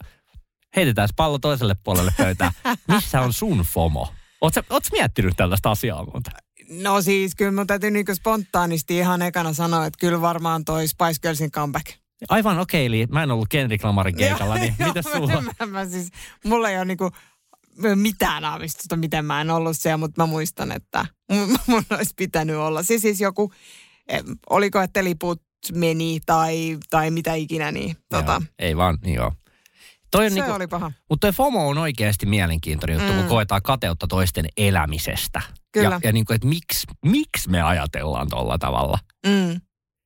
heitetään 0.76 1.08
pallo 1.16 1.38
toiselle 1.38 1.76
puolelle 1.84 2.12
pöytää. 2.16 2.52
Missä 2.88 3.20
on 3.20 3.32
sun 3.32 3.58
FOMO? 3.58 4.08
Oletko 4.42 4.62
oot 4.70 4.84
miettinyt 4.92 5.36
tällaista 5.36 5.70
asiaa 5.70 6.04
muuta? 6.04 6.30
No 6.70 7.02
siis 7.02 7.34
kyllä 7.34 7.52
mun 7.52 7.66
täytyy 7.66 7.90
niinku 7.90 8.14
spontaanisti 8.14 8.98
ihan 8.98 9.22
ekana 9.22 9.52
sanoa, 9.52 9.86
että 9.86 9.98
kyllä 10.00 10.20
varmaan 10.20 10.64
toi 10.64 10.88
Spice 10.88 11.20
Girlsin 11.22 11.50
comeback. 11.50 11.86
Aivan 12.28 12.58
okei, 12.58 12.86
okay, 12.86 12.86
eli 12.86 13.06
mä 13.06 13.22
en 13.22 13.30
ollut 13.30 13.48
Kendrick 13.48 13.84
Lamarin 13.84 14.16
keikalla, 14.16 14.54
niin 14.54 14.74
joo, 14.94 14.94
sulla? 15.16 15.42
Mä, 15.42 15.66
mä 15.66 15.86
siis, 15.86 16.08
mulla 16.44 16.70
ei 16.70 16.76
ole 16.76 16.84
niinku 16.84 17.10
mitään 17.94 18.44
aavistusta, 18.44 18.96
miten 18.96 19.24
mä 19.24 19.40
en 19.40 19.50
ollut 19.50 19.76
siellä, 19.76 19.96
mutta 19.96 20.22
mä 20.22 20.26
muistan, 20.26 20.72
että 20.72 21.06
mun, 21.66 21.82
olisi 21.90 22.14
pitänyt 22.16 22.56
olla. 22.56 22.82
Siis, 22.82 23.02
siis 23.02 23.20
joku, 23.20 23.52
oliko, 24.50 24.80
että 24.80 25.04
liput 25.04 25.42
meni 25.72 26.20
tai, 26.26 26.78
tai 26.90 27.10
mitä 27.10 27.34
ikinä, 27.34 27.72
niin 27.72 27.96
tota, 28.10 28.32
Joo, 28.32 28.40
ei 28.58 28.76
vaan, 28.76 28.98
niin 29.04 29.14
joo. 29.14 29.32
Toi 30.12 30.24
on 30.24 30.30
se 30.30 30.34
niinku, 30.34 30.52
oli 30.52 30.66
paha. 30.66 30.92
mutta 31.10 31.26
toi 31.26 31.32
FOMO 31.32 31.68
on 31.68 31.78
oikeasti 31.78 32.26
mielenkiintoinen 32.26 32.94
juttu, 32.94 33.12
mm. 33.12 33.18
kun 33.18 33.28
koetaan 33.28 33.62
kateutta 33.62 34.06
toisten 34.06 34.44
elämisestä. 34.56 35.42
Kyllä. 35.72 35.88
Ja, 35.88 36.00
ja 36.04 36.12
niinku, 36.12 36.32
että 36.32 36.48
miksi, 36.48 36.86
miksi 37.06 37.50
me 37.50 37.62
ajatellaan 37.62 38.28
tolla 38.28 38.58
tavalla. 38.58 38.98
Mm, 39.26 39.60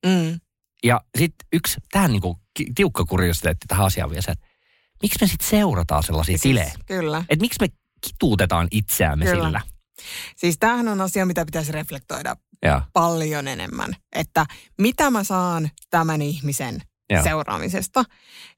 mm, 0.06 0.40
Ja 0.84 1.00
sitten 1.18 1.48
yksi, 1.52 1.80
tähän 1.92 2.12
niinku 2.12 2.38
tiukka 2.74 3.04
kuriositeetti 3.04 3.66
tähän 3.68 3.86
asiaan 3.86 4.10
vielä 4.10 4.22
se, 4.22 4.30
että 4.30 4.46
miksi 5.02 5.18
me 5.20 5.26
sitten 5.26 5.48
seurataan 5.48 6.02
sellaisia 6.02 6.38
tilejä? 6.42 6.64
siis, 6.64 6.78
kyllä. 6.86 7.18
Että 7.28 7.42
miksi 7.42 7.58
me 7.60 7.68
kituutetaan 8.06 8.68
itseämme 8.70 9.24
Kyllä. 9.24 9.44
sillä? 9.44 9.60
Siis 10.36 10.56
tämähän 10.58 10.88
on 10.88 11.00
asia, 11.00 11.26
mitä 11.26 11.44
pitäisi 11.44 11.72
reflektoida 11.72 12.36
Ja, 12.64 12.82
paljon 12.92 13.48
enemmän. 13.48 13.96
Että 14.14 14.46
mitä 14.78 15.10
mä 15.10 15.24
saan 15.24 15.70
tämän 15.90 16.22
ihmisen 16.22 16.80
Joo. 17.10 17.22
seuraamisesta 17.22 18.04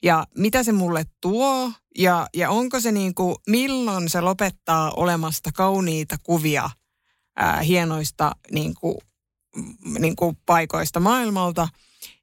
ja 0.03 0.27
mitä 0.37 0.63
se 0.63 0.73
mulle 0.73 1.05
tuo 1.21 1.73
ja, 1.99 2.27
ja 2.35 2.51
onko 2.51 2.81
se 2.81 2.93
niin 2.93 3.15
kuin, 3.15 3.37
milloin 3.47 4.09
se 4.09 4.21
lopettaa 4.21 4.91
olemasta 4.91 5.51
kauniita 5.55 6.17
kuvia 6.23 6.71
ää, 7.37 7.61
hienoista 7.61 8.33
niin 8.51 8.75
kuin, 8.75 8.99
niin 9.99 10.17
kuin 10.17 10.39
paikoista 10.47 11.01
maailmalta 11.01 11.69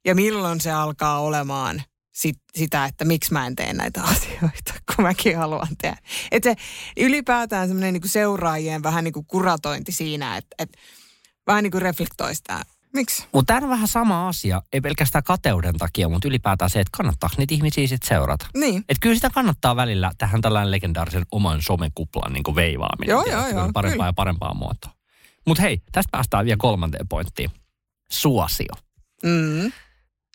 ja 0.04 0.14
milloin 0.14 0.60
se 0.60 0.70
alkaa 0.70 1.20
olemaan 1.20 1.82
sit, 2.12 2.38
sitä, 2.54 2.84
että 2.84 3.04
miksi 3.04 3.32
mä 3.32 3.46
en 3.46 3.56
tee 3.56 3.72
näitä 3.72 4.02
asioita, 4.12 4.74
kun 4.94 5.04
mäkin 5.04 5.38
haluan 5.38 5.76
tehdä. 5.82 5.96
Että 6.30 6.50
se 6.50 6.56
ylipäätään 6.96 7.68
semmoinen 7.68 7.94
niin 7.94 8.08
seuraajien 8.08 8.82
vähän 8.82 9.04
niin 9.04 9.14
kuin 9.14 9.26
kuratointi 9.26 9.92
siinä, 9.92 10.36
että, 10.36 10.54
että 10.58 10.78
vähän 11.46 11.62
niin 11.62 11.70
kuin 11.70 11.82
reflektoi 11.82 12.34
sitä. 12.34 12.64
Miksi? 12.96 13.26
mutta 13.32 13.54
tämä 13.54 13.64
on 13.64 13.70
vähän 13.70 13.88
sama 13.88 14.28
asia, 14.28 14.62
ei 14.72 14.80
pelkästään 14.80 15.24
kateuden 15.24 15.78
takia, 15.78 16.08
mutta 16.08 16.28
ylipäätään 16.28 16.70
se, 16.70 16.80
että 16.80 16.96
kannattaako 16.96 17.34
niitä 17.38 17.54
ihmisiä 17.54 17.86
sitten 17.86 18.08
seurata. 18.08 18.46
Niin. 18.54 18.78
Että 18.78 19.00
kyllä 19.00 19.14
sitä 19.14 19.30
kannattaa 19.30 19.76
välillä 19.76 20.10
tähän 20.18 20.40
tällainen 20.40 20.70
legendaarisen 20.70 21.26
oman 21.30 21.62
somekuplan 21.62 22.32
niin 22.32 22.54
veivaaminen. 22.54 23.12
Joo, 23.12 23.24
joo, 23.24 23.48
joo, 23.48 23.70
Parempaa 23.72 23.82
kyllä. 23.82 24.06
ja 24.06 24.12
parempaa 24.12 24.54
muotoa. 24.54 24.90
Mutta 25.46 25.62
hei, 25.62 25.82
tästä 25.92 26.08
päästään 26.10 26.44
vielä 26.44 26.56
kolmanteen 26.56 27.08
pointtiin. 27.08 27.50
Suosio. 28.10 28.74
Mm. 29.22 29.72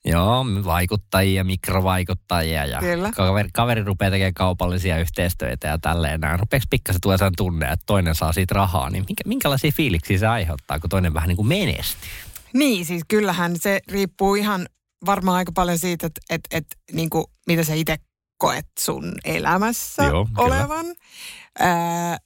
Joo, 0.06 0.46
vaikuttajia, 0.65 1.44
mikrovaikuttajia 1.44 2.65
ja 2.65 2.80
Kyllä. 2.80 3.12
kaveri, 3.15 3.50
kaveri 3.53 3.84
rupeaa 3.84 4.12
tekemään 4.12 4.34
kaupallisia 4.34 5.00
yhteistyötä 5.00 5.68
ja 5.68 5.77
tälleen 5.77 6.20
näin. 6.20 6.39
Rupeeksi 6.39 6.68
pikkasen 6.70 7.01
tulee 7.01 7.18
sen 7.18 7.32
tunne, 7.38 7.65
että 7.65 7.84
toinen 7.86 8.15
saa 8.15 8.34
siitä 8.34 8.53
rahaa, 8.53 8.89
niin 8.89 9.03
minkä, 9.08 9.24
minkälaisia 9.25 9.72
fiiliksiä 9.72 10.18
se 10.18 10.27
aiheuttaa, 10.27 10.80
kun 10.80 10.89
toinen 10.89 11.13
vähän 11.13 11.27
niin 11.27 11.36
kuin 11.36 11.48
menestyy? 11.48 12.10
Niin, 12.53 12.86
siis 12.86 13.03
kyllähän 13.08 13.60
se 13.60 13.79
riippuu 13.88 14.36
ihan 14.36 14.67
varmaan 15.05 15.38
aika 15.38 15.51
paljon 15.51 15.77
siitä, 15.79 16.08
että 16.08 16.22
et, 16.29 16.41
et, 16.51 16.65
niin 16.91 17.10
kuin, 17.10 17.25
mitä 17.48 17.63
sä 17.63 17.74
itse 17.74 17.98
koet 18.38 18.67
sun 18.79 19.13
elämässä 19.25 20.03
Joo, 20.03 20.25
kyllä. 20.25 20.43
olevan. 20.43 20.86
Ää, 21.60 22.17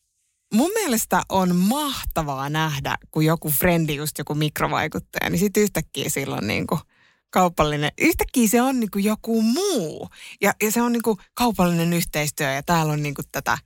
mun 0.54 0.72
mielestä 0.74 1.22
on 1.30 1.56
mahtavaa 1.56 2.50
nähdä, 2.50 2.98
kun 3.12 3.26
joku 3.26 3.50
frendi, 3.50 3.96
just 3.96 4.18
joku 4.18 4.36
mikrovaikuttaja, 4.36 5.30
niin 5.30 5.40
sitten 5.40 5.64
yhtäkkiä 5.64 6.10
silloin 6.10 6.48
niin 6.48 6.68
kuin 6.68 6.82
kaupallinen, 7.30 7.92
yhtäkkiä 8.02 8.48
se 8.48 8.62
on 8.62 8.80
niin 8.80 8.92
kuin 8.92 9.04
joku 9.04 9.42
muu. 9.42 10.10
Ja, 10.42 10.54
ja 10.64 10.72
se 10.72 10.82
on 10.82 10.92
niin 10.92 11.02
kuin 11.02 11.18
kaupallinen 11.34 11.94
yhteistyö 11.94 12.52
ja 12.52 12.64
täällä 12.64 12.94
on 12.94 13.04
niin 13.04 13.16
kuin 13.16 13.26
tätä, 13.32 13.58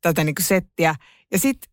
tätä 0.00 0.24
niin 0.24 0.34
kuin 0.34 0.46
settiä. 0.46 0.94
Ja 1.32 1.38
sitten 1.38 1.72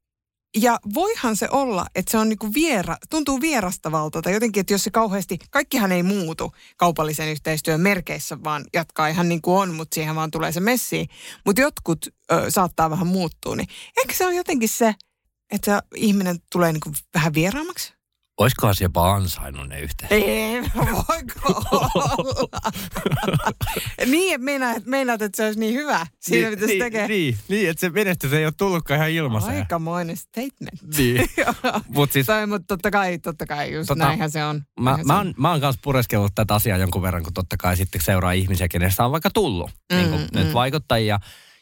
ja 0.55 0.79
voihan 0.93 1.35
se 1.35 1.47
olla, 1.51 1.85
että 1.95 2.11
se 2.11 2.17
on 2.17 2.29
niinku 2.29 2.53
viera, 2.53 2.97
tuntuu 3.09 3.41
vierastavalta 3.41 4.21
tai 4.21 4.33
jotenkin, 4.33 4.61
että 4.61 4.73
jos 4.73 4.83
se 4.83 4.91
kauheasti, 4.91 5.37
kaikkihan 5.51 5.91
ei 5.91 6.03
muutu 6.03 6.53
kaupallisen 6.77 7.29
yhteistyön 7.29 7.81
merkeissä, 7.81 8.43
vaan 8.43 8.65
jatkaa 8.73 9.07
ihan 9.07 9.29
niin 9.29 9.41
kuin 9.41 9.57
on, 9.57 9.73
mutta 9.73 9.95
siihen 9.95 10.15
vaan 10.15 10.31
tulee 10.31 10.51
se 10.51 10.59
messi. 10.59 11.07
Mutta 11.45 11.61
jotkut 11.61 12.05
ö, 12.31 12.45
saattaa 12.49 12.89
vähän 12.89 13.07
muuttua, 13.07 13.55
niin 13.55 13.67
ehkä 13.97 14.13
se 14.13 14.27
on 14.27 14.35
jotenkin 14.35 14.69
se, 14.69 14.95
että 15.51 15.83
ihminen 15.95 16.37
tulee 16.51 16.71
niinku 16.71 16.91
vähän 17.13 17.33
vieraammaksi. 17.33 17.94
Olisikohan 18.37 18.75
se 18.75 18.83
jopa 18.85 19.13
ansainnut 19.13 19.67
ne 19.69 19.79
yhteen? 19.79 20.11
Ei, 20.11 20.61
voiko 20.75 21.63
olla? 21.71 22.49
niin, 24.11 24.35
että 24.35 24.45
meinaat, 24.45 24.85
meinaat, 24.85 25.21
että 25.21 25.37
se 25.37 25.45
olisi 25.45 25.59
niin 25.59 25.73
hyvä 25.73 26.07
siinä, 26.19 26.49
mitä 26.49 26.61
se 26.61 26.67
niin, 26.67 26.79
tekee. 26.79 27.07
Niin, 27.07 27.37
niin, 27.47 27.69
että 27.69 27.81
se 27.81 27.89
menestys 27.89 28.33
ei 28.33 28.45
ole 28.45 28.53
tullutkaan 28.57 28.97
ihan 28.97 29.09
ilmaiseen. 29.11 29.55
Aikamoinen 29.55 30.17
statement. 30.17 30.97
Niin. 30.97 31.29
Mut 31.95 32.11
siis, 32.11 32.25
Tai, 32.25 32.47
mutta 32.47 32.65
totta 32.67 32.91
kai, 32.91 33.17
totta 33.19 33.45
kai, 33.45 33.73
just 33.73 33.87
Tota, 33.87 34.03
näinhän 34.05 34.31
se 34.31 34.43
on. 34.45 34.61
mä, 34.79 34.89
Näinhän 34.89 35.05
se 35.05 35.07
mä, 35.07 35.19
on. 35.19 35.25
oon, 35.27 35.33
mä 35.37 35.51
oon 35.51 35.61
kanssa 35.61 35.79
pureskellut 35.83 36.31
tätä 36.35 36.55
asiaa 36.55 36.77
jonkun 36.77 37.01
verran, 37.01 37.23
kun 37.23 37.33
totta 37.33 37.55
kai 37.57 37.77
sitten 37.77 38.01
seuraa 38.01 38.31
ihmisiä, 38.31 38.67
kenestä 38.67 39.05
on 39.05 39.11
vaikka 39.11 39.29
tullut 39.33 39.71
mm, 39.93 39.97
niin 39.97 40.09
kuin 40.09 40.21
Mm, 40.21 40.39
nyt 40.39 40.47
mm. 40.47 40.53
vaikuttajia. 40.53 41.19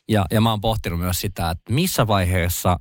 Ja, 0.09 0.25
ja 0.31 0.41
mä 0.41 0.49
oon 0.49 0.61
pohtinut 0.61 0.99
myös 0.99 1.19
sitä, 1.19 1.49
että 1.49 1.73
missä 1.73 2.07
vaiheessa 2.07 2.79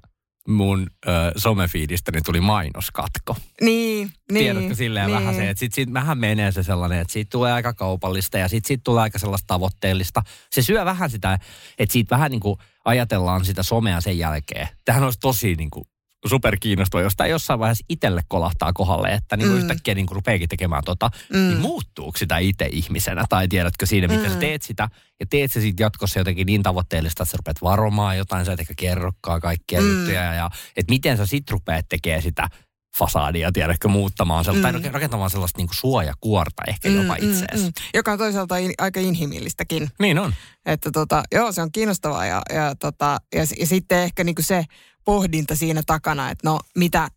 mun 0.49 0.87
ö, 1.07 1.11
somefiidistäni 1.37 2.23
tuli 2.23 2.41
mainoskatko. 2.41 3.37
Niin, 3.61 4.11
niin. 4.33 4.45
Tiedätkö 4.45 4.75
silleen 4.75 5.07
niin. 5.07 5.19
vähän 5.21 5.35
se, 5.35 5.51
että 5.51 5.59
sit, 5.59 5.75
sit 5.75 5.93
vähän 5.93 6.19
menee 6.19 6.53
se 6.53 6.63
sellainen, 6.63 6.99
että 6.99 7.13
siitä 7.13 7.29
tulee 7.31 7.53
aika 7.53 7.75
kaupallista 7.75 8.39
ja 8.39 8.49
sit, 8.49 8.65
siitä 8.65 8.83
tulee 8.85 9.03
aika 9.03 9.19
sellaista 9.19 9.47
tavoitteellista. 9.47 10.23
Se 10.51 10.63
syö 10.63 10.85
vähän 10.85 11.11
sitä, 11.11 11.39
että 11.79 11.93
siitä 11.93 12.15
vähän 12.15 12.31
niin 12.31 12.41
kuin 12.41 12.57
ajatellaan 12.85 13.45
sitä 13.45 13.63
somea 13.63 14.01
sen 14.01 14.19
jälkeen. 14.19 14.69
Tähän 14.85 15.03
olisi 15.03 15.19
tosi 15.21 15.55
niin 15.55 15.71
kuin 15.71 15.85
super 16.27 16.57
kiinnostava, 16.61 17.03
jos 17.03 17.17
tämä 17.17 17.27
jossain 17.29 17.61
vaiheessa 17.61 17.85
itselle 17.89 18.23
kolahtaa 18.29 18.73
kohdalle, 18.73 19.09
että 19.09 19.37
niin 19.37 19.49
kuin 19.49 19.57
Mm. 19.59 19.61
yhtäkkiä 19.63 19.95
niin 19.95 20.07
kuin 20.07 20.17
rupeakin 20.17 20.49
tekemään 20.49 20.83
tota, 20.85 21.11
Mm. 21.33 21.39
niin 21.39 21.61
muuttuuko 21.61 22.19
sitä 22.19 22.39
itse 22.39 22.69
ihmisenä? 22.73 23.25
Tai 23.29 23.49
tiedätkö 23.49 23.87
siinä, 23.87 24.09
miten 24.09 24.31
sä 24.31 24.37
Mm. 24.37 24.41
teet 24.41 24.63
sitä, 24.63 24.89
ja 25.21 25.27
teet 25.31 25.53
sä 25.53 25.61
siitä 25.61 25.83
jatkossa 25.83 26.21
jotenkin 26.21 26.47
niin 26.47 26.63
tavoitteellista, 26.63 27.23
että 27.23 27.31
sä 27.31 27.37
rupeat 27.37 27.63
varomaan 27.63 28.17
jotain, 28.19 28.47
sä 28.47 28.53
et 28.53 28.61
ehkä 28.61 28.75
kerrokaan 28.77 29.41
kaikkia 29.41 29.81
Mm. 29.81 29.87
juttuja, 29.99 30.35
ja 30.35 30.51
että 30.77 30.91
miten 30.93 31.17
sä 31.17 31.27
sit 31.27 31.51
rupeat 31.51 31.87
tekemään 31.89 32.23
sitä 32.23 32.49
fasadia, 32.99 33.53
tiedätkö, 33.53 33.89
muuttamaan 33.89 34.45
sellaista, 34.45 34.73
Mm. 34.79 34.83
tai 34.83 34.93
rakentamaan 34.93 35.31
sellaista 35.31 35.59
niin 35.59 35.67
kuin 35.67 35.77
suojakuorta 35.77 36.63
ehkä 36.69 36.89
jopa 36.89 37.17
itseesi. 37.17 37.71
Joka 37.95 38.13
on 38.13 38.19
toisaalta 38.19 38.57
in, 38.57 38.73
aika 38.79 39.01
inhimillistäkin. 39.01 39.89
Niin 39.99 40.19
on. 40.19 40.35
Että 40.67 40.91
tota, 40.91 41.23
joo, 41.35 41.53
se 41.53 41.63
on 41.63 41.73
kiinnostavaa 41.73 42.27
ja, 42.27 42.43
ja, 42.55 42.75
tota, 42.75 43.21
ja, 43.35 43.45
ja 43.61 43.67
sitten 43.67 43.99
ehkä 43.99 44.25
niinku 44.25 44.43
se 44.43 44.65
pohdinta 45.05 45.57
siinä 45.57 45.83
takana, 45.87 46.31
että 46.31 46.49
no 46.51 46.61
mitä, 46.77 47.09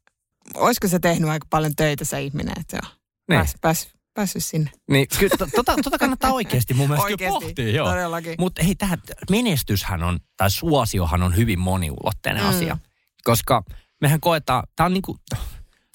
olisiko 0.56 0.88
se 0.88 1.00
tehnyt 1.00 1.30
aika 1.30 1.48
paljon 1.50 1.76
töitä 1.76 2.06
se 2.06 2.22
ihminen, 2.22 2.54
että 2.60 2.78
joo, 2.84 2.92
Niin. 3.30 3.38
pääs, 3.40 3.54
pääs, 3.62 3.90
päässyt 4.14 4.46
sinne. 4.46 4.72
Niin, 4.90 5.08
kyllä, 5.20 5.36
to, 5.38 5.48
tota, 5.56 5.76
tota 5.84 5.98
kannattaa 5.98 6.32
oikeasti 6.34 6.74
mun 6.74 6.88
mielestä 6.90 7.08
kyllä 7.08 7.14
Oikeesti, 7.34 7.46
pohtia, 7.46 7.70
joo. 7.72 7.90
todellakin. 7.90 8.36
Mutta 8.40 8.64
hei, 8.64 8.76
tähän 8.76 9.02
menestyshän 9.32 10.04
on, 10.04 10.20
tai 10.38 10.52
suosiohan 10.52 11.24
on 11.24 11.36
hyvin 11.36 11.60
moniulotteinen 11.60 12.44
Mm. 12.44 12.50
asia. 12.50 12.78
Koska 13.24 13.64
mehän 14.02 14.20
koetaan, 14.20 14.64
tämä 14.76 14.86
on 14.86 14.94
niinku, 14.94 15.18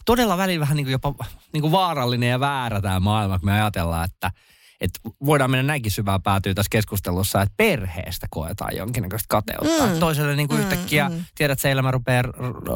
todella 0.05 0.39
välillä 0.39 0.61
vähän 0.61 0.77
niinku 0.77 0.91
jopa 0.91 1.15
niinku 1.53 1.73
vaarallinen 1.73 2.29
ja 2.31 2.41
väärä 2.41 2.81
tämä 2.81 3.01
maailma, 3.01 3.39
kun 3.39 3.47
me 3.47 3.53
ajatellaan, 3.53 4.05
että 4.05 4.31
et 4.81 4.91
voidaan 5.27 5.51
mennä 5.51 5.63
näinkin 5.63 5.93
syvään 5.93 6.23
päätyä 6.23 6.55
tässä 6.55 6.71
keskustelussa, 6.71 7.43
että 7.43 7.55
perheestä 7.57 8.27
koetaan 8.31 8.77
jonkinnäköistä 8.77 9.27
kateutta. 9.29 9.87
Mm. 9.87 9.93
Mm. 9.93 9.99
Toiselle 10.01 10.37
niinku 10.37 10.55
Mm, 10.55 10.61
yhtäkkiä, 10.61 11.09
mm. 11.09 11.25
tiedät, 11.35 11.53
että 11.53 11.63
se 11.63 11.71
elämä 11.71 11.91
rupeaa 11.91 12.23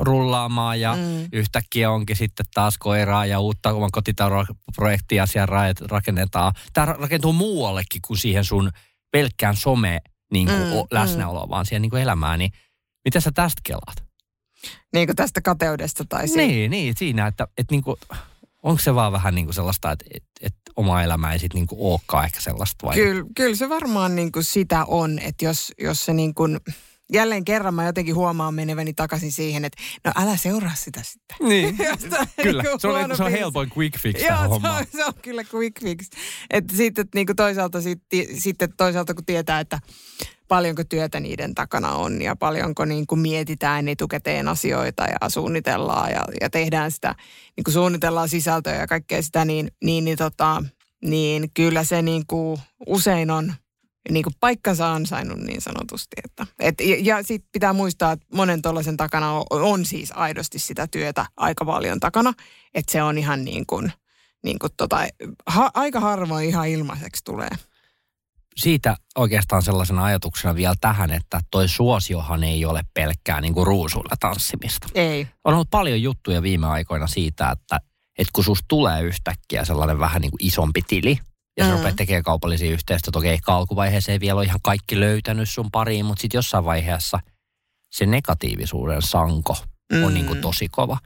rullaamaan 0.00 0.80
ja 0.80 0.94
Mm. 0.96 1.28
yhtäkkiä 1.32 1.90
onkin 1.90 2.16
sitten 2.16 2.46
taas 2.54 2.78
koiraa 2.78 3.26
ja 3.26 3.40
uutta 3.40 3.72
oman 3.72 3.90
kotitaloprojektia 3.92 5.26
siellä 5.26 5.46
ra- 5.72 5.86
rakennetaan. 5.90 6.52
Tämä 6.72 6.92
ra- 6.92 7.00
rakentuu 7.00 7.32
muuallekin 7.32 8.00
kuin 8.06 8.18
siihen 8.18 8.44
sun 8.44 8.70
pelkkään 9.12 9.56
some 9.56 10.00
niin 10.32 10.46
kuin 10.46 10.58
Mm, 10.60 10.64
mm, 10.66 10.86
läsnäoloon, 10.90 11.48
vaan 11.48 11.66
siihen 11.66 11.82
niin 11.82 11.90
kuin 11.90 12.02
elämään. 12.02 12.38
Niin 12.38 12.52
mitä 13.04 13.20
sä 13.20 13.30
tästä 13.34 13.60
kelaat? 13.64 14.04
Niin 14.92 15.08
kuin 15.08 15.16
tästä 15.16 15.40
kateudesta 15.40 16.04
tai 16.08 16.28
siitä. 16.28 16.42
Niin, 16.42 16.70
niin, 16.70 16.94
siinä, 16.96 17.26
että, 17.26 17.48
että 17.58 17.74
niin 17.74 17.82
kuin, 17.82 17.96
onko 18.62 18.82
se 18.82 18.94
vaan 18.94 19.12
vähän 19.12 19.34
niin 19.34 19.46
kuin 19.46 19.54
sellaista, 19.54 19.92
että, 19.92 20.04
että, 20.14 20.30
että 20.40 20.63
oma 20.76 21.02
elämä 21.02 21.32
ei 21.32 21.38
sitten 21.38 21.60
niin 21.60 21.78
olekaan 21.78 22.24
ehkä 22.24 22.40
sellaista 22.40 22.86
vai? 22.86 22.94
Kyllä, 22.94 23.24
kyllä 23.36 23.56
se 23.56 23.68
varmaan 23.68 24.16
niin 24.16 24.32
kuin 24.32 24.44
sitä 24.44 24.84
on, 24.84 25.18
että 25.18 25.44
jos, 25.44 25.72
jos 25.78 26.04
se 26.04 26.12
niin 26.12 26.34
kuin, 26.34 26.60
jälleen 27.12 27.44
kerran 27.44 27.74
mä 27.74 27.86
jotenkin 27.86 28.14
huomaan 28.14 28.54
meneväni 28.54 28.94
takaisin 28.94 29.32
siihen, 29.32 29.64
että 29.64 29.82
no 30.04 30.12
älä 30.16 30.36
seuraa 30.36 30.74
sitä 30.74 31.00
sitten. 31.02 31.48
Niin, 31.48 31.76
kyllä. 32.42 32.62
niinku 32.62 32.78
Se 32.78 32.88
on, 32.88 32.98
huono 32.98 33.16
se 33.16 33.24
on 33.24 33.30
helpoin 33.30 33.70
quick 33.78 33.98
fix 33.98 34.22
Joo, 34.22 34.38
se 34.38 34.68
on, 34.68 34.86
se 34.96 35.04
on 35.04 35.12
kyllä 35.22 35.42
quick 35.54 35.80
fix. 35.80 36.08
Että 36.50 36.76
sitten 36.76 37.06
niin 37.14 37.26
kuin 37.26 37.36
toisaalta, 37.36 37.80
sit, 37.80 38.02
sitten 38.38 38.72
toisaalta 38.76 39.14
kun 39.14 39.24
tietää, 39.24 39.60
että 39.60 39.78
paljonko 40.48 40.84
työtä 40.84 41.20
niiden 41.20 41.54
takana 41.54 41.92
on 41.92 42.22
ja 42.22 42.36
paljonko 42.36 42.84
niin 42.84 43.06
kuin 43.06 43.20
mietitään 43.20 43.88
etukäteen 43.88 44.48
asioita 44.48 45.02
ja 45.02 45.28
suunnitellaan 45.28 46.10
ja, 46.10 46.24
ja 46.40 46.50
tehdään 46.50 46.90
sitä, 46.90 47.14
niin 47.56 47.64
kuin 47.64 47.74
suunnitellaan 47.74 48.28
sisältöä 48.28 48.74
ja 48.74 48.86
kaikkea 48.86 49.22
sitä, 49.22 49.44
niin, 49.44 49.70
niin, 49.84 50.04
niin, 50.04 50.18
tota, 50.18 50.62
niin 51.04 51.50
kyllä 51.54 51.84
se 51.84 52.02
niin 52.02 52.24
kuin 52.26 52.60
usein 52.86 53.30
on 53.30 53.54
niin 54.10 54.22
kuin 54.22 54.34
paikkansa 54.40 54.92
ansainnut 54.92 55.38
niin 55.38 55.60
sanotusti. 55.60 56.16
Että, 56.24 56.46
et, 56.58 56.80
ja 56.80 56.96
ja 57.00 57.22
sitten 57.22 57.48
pitää 57.52 57.72
muistaa, 57.72 58.12
että 58.12 58.26
monen 58.34 58.62
tuollaisen 58.62 58.96
takana 58.96 59.32
on, 59.32 59.44
on 59.50 59.84
siis 59.84 60.12
aidosti 60.14 60.58
sitä 60.58 60.86
työtä 60.86 61.26
aika 61.36 61.64
paljon 61.64 62.00
takana. 62.00 62.32
Että 62.74 62.92
se 62.92 63.02
on 63.02 63.18
ihan 63.18 63.44
niin 63.44 63.66
kuin, 63.66 63.92
niin 64.44 64.58
kuin 64.58 64.72
tota, 64.76 64.98
ha, 65.46 65.70
aika 65.74 66.00
harvoin 66.00 66.48
ihan 66.48 66.68
ilmaiseksi 66.68 67.24
tulee. 67.24 67.48
siitä 68.56 68.96
oikeastaan 69.14 69.62
sellaisena 69.62 70.04
ajatuksena 70.04 70.54
vielä 70.54 70.74
tähän, 70.80 71.12
että 71.12 71.40
toi 71.50 71.68
suosiohan 71.68 72.44
ei 72.44 72.64
ole 72.64 72.82
pelkkää 72.94 73.40
niin 73.40 73.54
kuin 73.54 73.66
ruusuilla 73.66 74.14
tanssimista. 74.20 74.88
Ei. 74.94 75.28
On 75.44 75.54
ollut 75.54 75.70
paljon 75.70 76.02
juttuja 76.02 76.42
viime 76.42 76.66
aikoina 76.66 77.06
siitä, 77.06 77.50
että, 77.50 77.80
että 78.18 78.30
kun 78.32 78.44
susta 78.44 78.64
tulee 78.68 79.02
yhtäkkiä 79.02 79.64
sellainen 79.64 79.98
vähän 79.98 80.22
niin 80.22 80.30
kuin 80.30 80.46
isompi 80.46 80.82
tili, 80.82 81.18
ja 81.56 81.64
sä 81.64 81.70
Mm. 81.70 81.76
rupeat 81.76 81.96
tekemään 81.96 82.22
kaupallisia 82.22 82.70
yhteistyötä, 82.70 83.18
okei, 83.18 83.32
ehkä 83.32 83.52
alkuvaiheessa 83.54 84.12
ei 84.12 84.20
vielä 84.20 84.34
ole 84.38 84.44
ihan 84.44 84.60
kaikki 84.62 85.00
löytänyt 85.00 85.48
sun 85.48 85.70
pariin, 85.70 86.04
mutta 86.04 86.20
sitten 86.22 86.38
jossain 86.38 86.64
vaiheessa 86.64 87.20
se 87.90 88.06
negatiivisuuden 88.06 89.02
sanko 89.02 89.56
on 89.92 90.08
Mm. 90.08 90.14
niin 90.14 90.26
kuin 90.26 90.40
tosi 90.40 90.68
kova. 90.68 90.98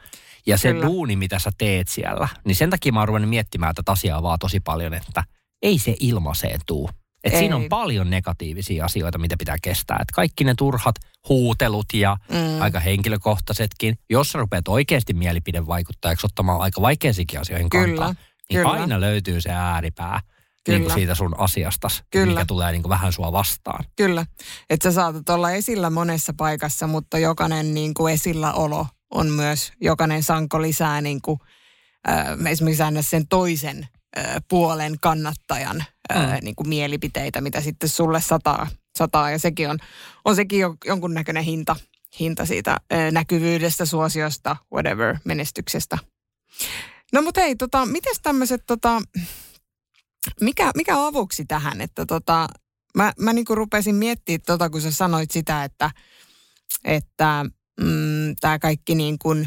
Ja 0.46 0.58
se 0.58 0.72
Kyllä. 0.72 0.86
duuni, 0.86 1.16
mitä 1.16 1.38
sä 1.38 1.50
teet 1.58 1.88
siellä, 1.88 2.28
niin 2.44 2.56
sen 2.56 2.70
takia 2.70 2.92
mä 2.92 3.00
oon 3.00 3.28
miettimään 3.28 3.74
tätä 3.74 3.92
asiaa 3.92 4.22
vaan 4.22 4.38
tosi 4.38 4.60
paljon, 4.60 4.94
että 4.94 5.24
ei 5.62 5.78
se 5.78 5.96
ilmaiseen 6.00 6.60
tuu. 6.66 6.90
Et 7.24 7.32
Ei. 7.32 7.38
siinä 7.38 7.56
on 7.56 7.68
paljon 7.68 8.10
negatiivisia 8.10 8.84
asioita, 8.84 9.18
mitä 9.18 9.36
pitää 9.38 9.56
kestää. 9.62 9.98
Et 10.00 10.10
kaikki 10.10 10.44
ne 10.44 10.54
turhat 10.54 10.94
huutelut 11.28 11.86
ja 11.94 12.16
Mm. 12.30 12.60
aika 12.62 12.80
henkilökohtaisetkin. 12.80 13.98
Jos 14.10 14.28
sä 14.32 14.38
rupeat 14.38 14.68
oikeasti 14.68 15.14
mielipidevaikuttajaksi 15.14 16.26
ottamaan 16.26 16.60
aika 16.60 16.80
vaikeisiinkin 16.82 17.40
asioihin 17.40 17.70
Kyllä, 17.70 17.86
kantaa, 17.86 18.14
niin 18.50 18.60
kyllä. 18.60 18.70
aina 18.70 19.00
löytyy 19.00 19.40
se 19.40 19.50
ääripää 19.50 20.20
Kyllä. 20.68 20.78
niin 20.78 20.86
kuin 20.86 20.94
siitä 20.94 21.14
sun 21.14 21.40
asiastas, 21.40 22.02
Kyllä. 22.10 22.26
mikä 22.26 22.44
tulee 22.44 22.72
niin 22.72 22.82
kuin 22.82 22.90
vähän 22.90 23.12
sua 23.12 23.32
vastaan. 23.32 23.84
Kyllä, 23.96 24.26
että 24.70 24.90
sä 24.90 24.94
saatat 24.94 25.28
olla 25.28 25.50
esillä 25.50 25.90
monessa 25.90 26.32
paikassa, 26.36 26.86
mutta 26.86 27.18
jokainen 27.18 27.74
niin 27.74 27.94
kuin 27.94 28.14
esilläolo 28.14 28.86
on 29.10 29.30
myös, 29.30 29.72
jokainen 29.80 30.22
sanko 30.22 30.62
lisää 30.62 31.00
niin 31.00 31.22
kuin, 31.22 31.38
äh, 32.08 32.26
esimerkiksi 32.50 32.82
aina 32.82 33.02
sen 33.02 33.28
toisen 33.28 33.88
äh, 34.18 34.36
puolen 34.48 34.96
kannattajan 35.00 35.80
äh, 35.80 36.26
Mm. 36.26 36.44
niin 36.44 36.56
kuin 36.56 36.68
mielipiteitä, 36.68 37.40
mitä 37.40 37.60
sitten 37.60 37.88
sulle 37.88 38.20
sataa. 38.20 38.66
sataa 38.98 39.30
ja 39.30 39.38
sekin 39.38 39.70
on, 39.70 39.78
on 40.24 40.36
sekin 40.36 40.60
jo, 40.60 40.74
jonkunnäköinen 40.84 41.44
hinta, 41.44 41.76
hinta 42.20 42.46
siitä 42.46 42.70
äh, 42.70 43.12
näkyvyydestä, 43.12 43.86
suosiosta, 43.86 44.56
whatever, 44.72 45.18
menestyksestä. 45.24 45.98
No 47.12 47.22
mutta 47.22 47.40
hei, 47.40 47.56
tota, 47.56 47.86
mites 47.86 48.20
tämmöiset 48.22 48.62
tota, 48.66 49.02
mikä, 50.40 50.70
mikä 50.76 51.06
avuksi 51.06 51.44
tähän, 51.44 51.80
että 51.80 52.06
tota, 52.06 52.48
mä, 52.96 53.12
mä 53.18 53.32
niinku 53.32 53.54
rupesin 53.54 53.94
miettimään 53.94 54.40
tota, 54.46 54.70
kun 54.70 54.80
sä 54.80 54.90
sanoit 54.90 55.30
sitä, 55.30 55.64
että, 55.64 55.90
että 56.84 57.44
mm, 57.80 58.36
tämä 58.40 58.58
kaikki 58.58 58.94
niin 58.94 59.18
kuin, 59.18 59.46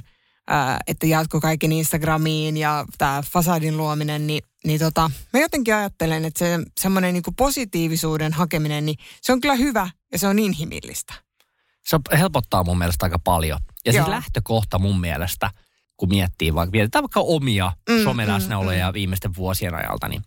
että 0.87 1.07
jatko 1.07 1.41
kaiken 1.41 1.71
Instagramiin 1.71 2.57
ja 2.57 2.85
tämä 2.97 3.23
fasadin 3.33 3.77
luominen, 3.77 4.27
niin, 4.27 4.43
niin 4.63 4.79
tota, 4.79 5.11
mä 5.33 5.39
jotenkin 5.39 5.75
ajattelen, 5.75 6.25
että 6.25 6.39
se 6.39 6.59
semmoinen 6.79 7.13
niin 7.13 7.23
positiivisuuden 7.37 8.33
hakeminen, 8.33 8.85
niin 8.85 8.97
se 9.21 9.33
on 9.33 9.41
kyllä 9.41 9.55
hyvä 9.55 9.89
ja 10.11 10.19
se 10.19 10.27
on 10.27 10.39
inhimillistä. 10.39 11.13
Se 11.85 11.97
helpottaa 12.17 12.63
mun 12.63 12.77
mielestä 12.77 13.05
aika 13.05 13.19
paljon. 13.19 13.59
Ja 13.85 13.91
siis 13.91 14.01
Joo. 14.01 14.09
lähtökohta 14.09 14.79
mun 14.79 15.01
mielestä, 15.01 15.51
kun 15.97 16.09
miettii 16.09 16.53
vaikka, 16.53 16.71
mietitään 16.71 17.03
vaikka 17.03 17.19
omia 17.19 17.71
Mm, 17.89 17.95
mm, 17.95 18.03
someläsnäoloja 18.03 18.87
mm, 18.87 18.93
viimeisten 18.93 19.35
vuosien 19.35 19.75
ajalta, 19.75 20.07
niin 20.07 20.21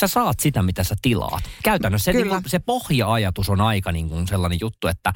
sä 0.00 0.06
saat 0.06 0.40
sitä, 0.40 0.62
mitä 0.62 0.84
sä 0.84 0.94
tilaat. 1.02 1.42
Käytännössä 1.62 2.12
se, 2.12 2.18
niin 2.18 2.28
kuin, 2.28 2.42
se 2.46 2.58
pohja-ajatus 2.58 3.48
on 3.50 3.60
aika 3.60 3.92
niin 3.92 4.08
kuin 4.08 4.28
sellainen 4.28 4.58
juttu, 4.60 4.86
että 4.88 5.12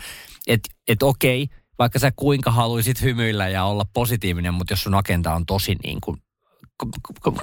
et, 0.47 0.61
et 0.89 1.03
okei, 1.03 1.47
vaikka 1.79 1.99
sä 1.99 2.13
kuinka 2.17 2.51
haluaisit 2.51 3.03
hymyillä 3.03 3.49
ja 3.49 3.65
olla 3.65 3.85
positiivinen, 3.93 4.55
mutta 4.55 4.73
jos 4.73 4.83
sun 4.83 4.95
agenda 4.95 5.35
on 5.35 5.47
tosi 5.47 5.77
niin 5.85 5.99
kuin, 6.05 6.23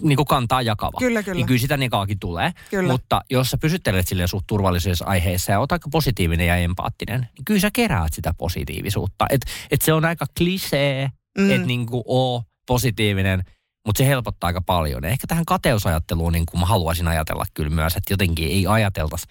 niin 0.01 0.15
kuin 0.15 0.25
kantaa 0.27 0.62
jakava, 0.62 0.98
Kyllä, 1.00 1.24
kyllä. 1.24 1.36
niin 1.36 1.46
kyllä 1.46 1.60
sitä 1.60 1.77
nekaakin 1.77 2.20
tulee. 2.20 2.51
Kyllä. 2.70 2.92
Mutta 2.92 3.22
jos 3.30 3.50
sä 3.51 3.58
pysyttelet 3.58 4.08
silleen 4.08 4.27
suht 4.27 4.48
turvallisissa 4.48 5.06
aiheissa 5.06 5.51
ja 5.51 5.60
oot 5.60 5.72
aika 5.72 5.89
positiivinen 5.92 6.48
ja 6.48 6.56
empaattinen, 6.56 7.22
niin 7.38 7.46
kyllä 7.46 7.60
sä 7.60 7.70
keräät 7.74 8.13
sitä 8.13 8.34
positiivisuutta. 8.38 9.25
Et, 9.30 9.42
et 9.72 9.82
se 9.82 9.94
on 9.94 10.06
aika 10.06 10.25
klisee, 10.38 11.10
Mm. 11.38 11.51
että 11.51 11.68
niinku 11.68 12.04
oo 12.08 12.44
positiivinen, 12.68 13.44
mutta 13.86 13.98
se 13.98 14.08
helpottaa 14.08 14.48
aika 14.48 14.62
paljon. 14.62 15.06
Ehkä 15.06 15.27
tähän 15.27 15.46
kateusajatteluun 15.46 16.34
niin 16.34 16.46
kuin 16.46 16.60
mä 16.60 16.65
haluaisin 16.65 17.08
ajatella 17.08 17.46
kyllä 17.54 17.70
myös, 17.70 17.96
että 17.96 18.13
jotenkin 18.13 18.48
ei 18.48 18.68
ajateltaisi, 18.68 19.25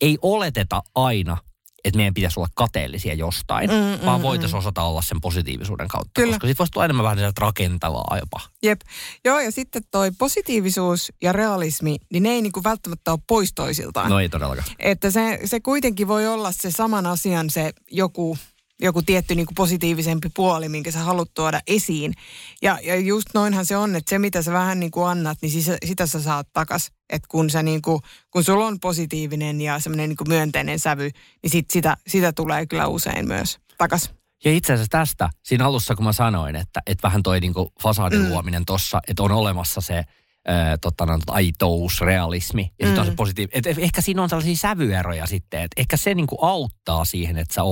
ei 0.00 0.18
oleteta 0.22 0.82
aina, 0.94 1.36
että 1.84 1.96
meidän 1.96 2.14
pitäisi 2.14 2.40
olla 2.40 2.48
kateellisia 2.54 3.14
jostain, 3.14 3.70
Mm, 3.70 3.76
mm, 3.76 4.06
vaan 4.06 4.20
mm. 4.20 4.22
voitaisiin 4.22 4.58
osata 4.58 4.82
olla 4.82 5.02
sen 5.02 5.20
positiivisuuden 5.20 5.88
kautta. 5.88 6.10
Kyllä. 6.14 6.32
Koska 6.32 6.46
siitä 6.46 6.58
voisi 6.58 6.70
tulla 6.72 6.84
enemmän 6.84 7.04
vähän 7.04 7.18
sieltä 7.18 7.40
rakentavaa 7.40 8.18
jopa. 8.20 8.40
Jep. 8.62 8.80
Joo, 9.24 9.40
ja 9.40 9.52
sitten 9.52 9.82
toi 9.90 10.10
positiivisuus 10.18 11.12
ja 11.22 11.32
realismi, 11.32 11.96
niin 12.12 12.22
ne 12.22 12.28
ei 12.28 12.42
niinku 12.42 12.64
välttämättä 12.64 13.12
ole 13.12 13.20
pois 13.26 13.52
toisiltaan. 13.54 14.10
No 14.10 14.20
ei 14.20 14.28
todellakaan. 14.28 14.66
Että 14.78 15.10
se, 15.10 15.40
se 15.44 15.60
kuitenkin 15.60 16.08
voi 16.08 16.26
olla 16.26 16.52
se 16.52 16.70
saman 16.70 17.06
asian 17.06 17.50
se 17.50 17.72
joku, 17.90 18.38
joku 18.80 19.02
tietty 19.02 19.34
niin 19.34 19.46
kuin 19.46 19.54
positiivisempi 19.54 20.28
puoli, 20.36 20.68
minkä 20.68 20.90
sä 20.90 20.98
haluat 20.98 21.34
tuoda 21.34 21.60
esiin. 21.66 22.12
Ja, 22.62 22.78
ja 22.82 22.96
just 22.96 23.28
noinhan 23.34 23.66
se 23.66 23.76
on, 23.76 23.96
että 23.96 24.10
se 24.10 24.18
mitä 24.18 24.42
sä 24.42 24.52
vähän 24.52 24.80
niin 24.80 24.90
kuin 24.90 25.08
annat, 25.08 25.38
niin 25.42 25.52
sisä, 25.52 25.76
sitä 25.84 26.06
sä 26.06 26.20
saat 26.22 26.48
takas. 26.52 26.90
Että 27.10 27.26
kun, 27.30 27.50
sä 27.50 27.62
niin 27.62 27.82
kuin, 27.82 28.00
kun 28.30 28.44
sulla 28.44 28.66
on 28.66 28.80
positiivinen 28.80 29.60
ja 29.60 29.78
semmoinen 29.78 30.08
niin 30.08 30.16
kuin 30.16 30.28
myönteinen 30.28 30.78
sävy, 30.78 31.10
niin 31.42 31.50
sit 31.50 31.70
sitä, 31.70 31.96
sitä 32.06 32.32
tulee 32.32 32.66
kyllä 32.66 32.86
usein 32.86 33.28
myös 33.28 33.58
takas. 33.78 34.10
Ja 34.44 34.52
itse 34.52 34.72
asiassa 34.72 34.90
tästä, 34.90 35.28
siinä 35.44 35.66
alussa 35.66 35.94
kun 35.94 36.04
mä 36.04 36.12
sanoin, 36.12 36.56
että, 36.56 36.80
että 36.86 37.08
vähän 37.08 37.22
toi 37.22 37.40
niinku 37.40 37.72
fasadin 37.82 38.18
Mm. 38.18 38.24
mm. 38.24 38.30
luominen 38.30 38.64
tossa, 38.64 39.00
että 39.08 39.22
on 39.22 39.32
olemassa 39.32 39.80
se 39.80 40.04
ää, 40.46 40.78
tota, 40.78 41.06
no, 41.06 41.18
aitous, 41.26 42.00
realismi 42.00 42.72
ja 42.80 42.86
sitten 42.86 43.00
on 43.00 43.06
se 43.06 43.12
Mm. 43.12 43.16
positiivinen. 43.16 43.62
Ehkä 43.78 44.00
siinä 44.00 44.22
on 44.22 44.28
sellaisia 44.28 44.56
sävyeroja 44.56 45.26
sitten, 45.26 45.60
että 45.62 45.80
ehkä 45.80 45.96
se 45.96 46.14
niinku 46.14 46.38
auttaa 46.40 47.04
siihen, 47.04 47.36
että 47.38 47.54
sä 47.54 47.62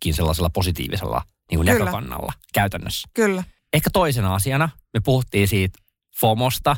ootkin 0.00 0.14
sellaisella 0.14 0.50
positiivisella 0.50 1.22
niinku 1.50 1.64
Kyllä. 1.64 1.78
näkökannalla 1.78 2.32
käytännössä. 2.54 3.08
Kyllä. 3.14 3.44
Ehkä 3.72 3.90
toisena 3.92 4.34
asiana 4.34 4.68
me 4.94 5.00
puhuttiin 5.04 5.48
siitä 5.48 5.78
FOMosta, 6.20 6.76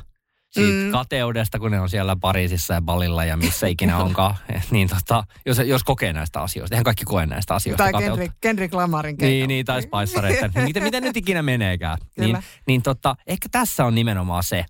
siitä 0.50 0.84
Mm. 0.86 0.90
kateudesta, 0.92 1.58
kun 1.58 1.70
ne 1.70 1.80
on 1.80 1.90
siellä 1.90 2.16
Pariisissa 2.20 2.74
ja 2.74 2.80
Balilla 2.82 3.24
ja 3.24 3.36
missä 3.36 3.66
ikinä 3.66 3.98
onkaan. 4.04 4.36
niin 4.70 4.88
tota, 4.88 5.24
jos, 5.46 5.58
jos 5.58 5.84
kokee 5.84 6.12
näistä 6.12 6.40
asioista, 6.42 6.74
eihän 6.74 6.84
kaikki 6.84 7.04
koe 7.04 7.26
näistä 7.26 7.54
asioista 7.54 7.84
Tai 7.84 7.92
kateutta. 7.92 8.16
Kendrick, 8.16 8.36
Kendrick 8.40 8.74
Lamarin 8.74 9.16
Niin, 9.20 9.48
niin, 9.48 9.66
tai 9.66 9.82
spaissareita. 9.82 10.50
miten, 10.62 10.82
miten 10.82 11.02
nyt 11.02 11.16
ikinä 11.16 11.42
meneekään. 11.42 11.98
Niin, 12.18 12.28
Kyllä. 12.28 12.42
niin 12.66 12.82
tota, 12.82 13.16
ehkä 13.26 13.48
tässä 13.52 13.84
on 13.84 13.94
nimenomaan 13.94 14.44
se 14.44 14.64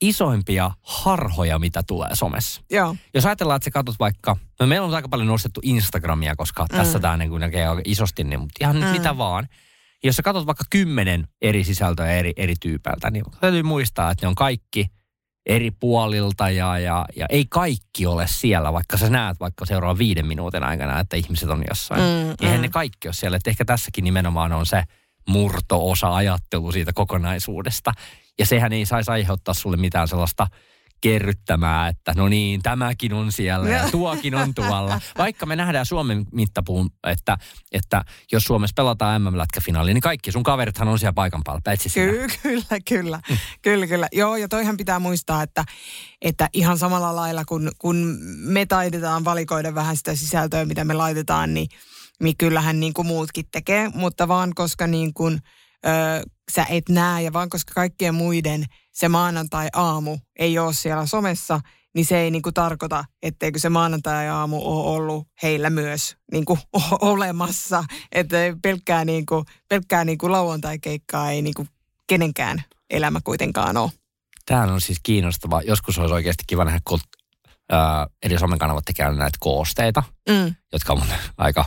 isoimpia 0.00 0.70
harhoja, 0.82 1.58
mitä 1.58 1.82
tulee 1.82 2.14
somessa. 2.14 2.60
Joo, 2.70 2.96
Jos 3.14 3.26
ajatellaan, 3.26 3.56
että 3.56 3.64
sä 3.64 3.70
katsot 3.70 3.98
vaikka, 3.98 4.36
no 4.60 4.66
meillä 4.66 4.86
on 4.86 4.94
aika 4.94 5.08
paljon 5.08 5.28
nostettu 5.28 5.60
Instagramia, 5.64 6.36
koska 6.36 6.62
mm. 6.72 6.76
tässä 6.76 6.98
tämä 7.00 7.16
niin 7.16 7.40
näkee 7.40 7.66
isosti, 7.84 8.24
niin, 8.24 8.40
mutta 8.40 8.58
ihan 8.60 8.76
Mm. 8.76 8.82
mm. 8.84 8.88
mitä 8.88 9.18
vaan. 9.18 9.48
Jos 10.04 10.16
sä 10.16 10.22
katsot 10.22 10.46
vaikka 10.46 10.64
kymmenen 10.70 11.28
eri 11.42 11.64
sisältöä 11.64 12.10
eri, 12.10 12.32
eri 12.36 12.54
tyypeiltä, 12.60 13.10
niin 13.10 13.24
täytyy 13.40 13.62
muistaa, 13.62 14.10
että 14.10 14.26
ne 14.26 14.28
on 14.28 14.34
kaikki 14.34 14.86
eri 15.46 15.70
puolilta 15.70 16.50
ja, 16.50 16.78
ja, 16.78 17.04
ja 17.16 17.26
ei 17.30 17.46
kaikki 17.50 18.06
ole 18.06 18.26
siellä, 18.28 18.72
vaikka 18.72 18.96
sä 18.96 19.10
näet 19.10 19.40
vaikka 19.40 19.66
seuraavan 19.66 19.98
viiden 19.98 20.26
minuutin 20.26 20.64
aikana, 20.64 21.00
että 21.00 21.16
ihmiset 21.16 21.50
on 21.50 21.64
jossain. 21.68 22.00
Mm, 22.00 22.34
Eihän 22.42 22.58
mm. 22.58 22.62
ne 22.62 22.68
kaikki 22.68 23.08
ole 23.08 23.14
siellä. 23.14 23.36
Että 23.36 23.50
ehkä 23.50 23.64
tässäkin 23.64 24.04
nimenomaan 24.04 24.52
on 24.52 24.66
se 24.66 24.82
murto-osa 25.28 26.14
ajattelu 26.14 26.72
siitä 26.72 26.92
kokonaisuudesta. 26.92 27.92
Ja 28.38 28.46
sehän 28.46 28.72
ei 28.72 28.86
saisi 28.86 29.10
aiheuttaa 29.10 29.54
sulle 29.54 29.76
mitään 29.76 30.08
sellaista 30.08 30.46
kerryttämää, 31.00 31.88
että 31.88 32.12
no 32.16 32.28
niin, 32.28 32.62
tämäkin 32.62 33.12
on 33.12 33.32
siellä 33.32 33.68
ja 33.68 33.90
tuokin 33.90 34.34
on 34.34 34.54
tuolla. 34.54 35.00
Vaikka 35.18 35.46
me 35.46 35.56
nähdään 35.56 35.86
Suomen 35.86 36.26
mittapuun, 36.32 36.90
että, 37.06 37.38
että 37.72 38.04
jos 38.32 38.42
Suomessa 38.42 38.74
pelataan 38.76 39.22
MM-lätkäfinaali, 39.22 39.94
niin 39.94 40.00
kaikki 40.00 40.32
sun 40.32 40.42
kaverithan 40.42 40.88
on 40.88 40.98
siellä 40.98 41.12
paikan 41.12 41.40
päällä, 41.44 41.60
paitsi 41.64 41.88
sinä. 41.88 42.06
Kyllä, 42.06 42.28
kyllä, 42.42 42.80
kyllä. 42.88 43.20
Kyllä, 43.62 43.86
kyllä. 43.86 44.08
Joo, 44.12 44.36
ja 44.36 44.48
toihan 44.48 44.76
pitää 44.76 44.98
muistaa, 44.98 45.42
että, 45.42 45.64
että 46.22 46.48
ihan 46.52 46.78
samalla 46.78 47.16
lailla 47.16 47.44
kun, 47.44 47.70
kun 47.78 48.18
me 48.38 48.66
taidetaan 48.66 49.24
valikoida 49.24 49.74
vähän 49.74 49.96
sitä 49.96 50.14
sisältöä, 50.14 50.64
mitä 50.64 50.84
me 50.84 50.94
laitetaan, 50.94 51.54
niin, 51.54 51.68
niin 52.22 52.36
kyllähän 52.36 52.80
niin 52.80 52.94
kuin 52.94 53.06
muutkin 53.06 53.44
tekee, 53.52 53.90
mutta 53.94 54.28
vaan 54.28 54.52
koska 54.54 54.86
niin 54.86 55.14
kuin, 55.14 55.38
ö, 55.86 55.88
sä 56.52 56.66
et 56.68 56.88
näe 56.88 57.22
ja 57.22 57.32
vaan 57.32 57.48
koska 57.48 57.74
kaikkien 57.74 58.14
muiden 58.14 58.64
se 58.92 59.08
maanantai-aamu 59.08 60.18
ei 60.38 60.58
ole 60.58 60.74
siellä 60.74 61.06
somessa, 61.06 61.60
niin 61.94 62.06
se 62.06 62.18
ei 62.18 62.30
niin 62.30 62.42
kuin 62.42 62.54
tarkoita, 62.54 63.04
etteikö 63.22 63.58
se 63.58 63.68
maanantai-aamu 63.68 64.56
ole 64.64 64.96
ollut 64.96 65.28
heillä 65.42 65.70
myös 65.70 66.16
niin 66.32 66.44
kuin 66.44 66.58
olemassa. 67.00 67.84
Että 68.12 68.36
pelkkää, 68.62 69.04
niin 69.04 69.26
kuin, 69.26 69.44
pelkkää 69.68 70.04
niin 70.04 70.18
kuin 70.18 70.32
lauantai-keikkaa 70.32 71.30
ei 71.30 71.42
niin 71.42 71.54
kuin 71.54 71.68
kenenkään 72.06 72.62
elämä 72.90 73.20
kuitenkaan 73.24 73.76
ole. 73.76 73.90
Tämä 74.46 74.62
on 74.62 74.80
siis 74.80 74.98
kiinnostavaa. 75.02 75.62
Joskus 75.62 75.98
olisi 75.98 76.14
oikeasti 76.14 76.44
kiva 76.46 76.64
nähdä, 76.64 76.80
kun 76.88 77.00
ää, 77.72 78.06
eri 78.22 78.38
somen 78.38 78.58
kanavat 78.58 78.84
tekee 78.84 79.10
näitä 79.10 79.38
koosteita, 79.40 80.02
Mm. 80.28 80.54
jotka 80.72 80.92
on 80.92 81.02
aika 81.36 81.64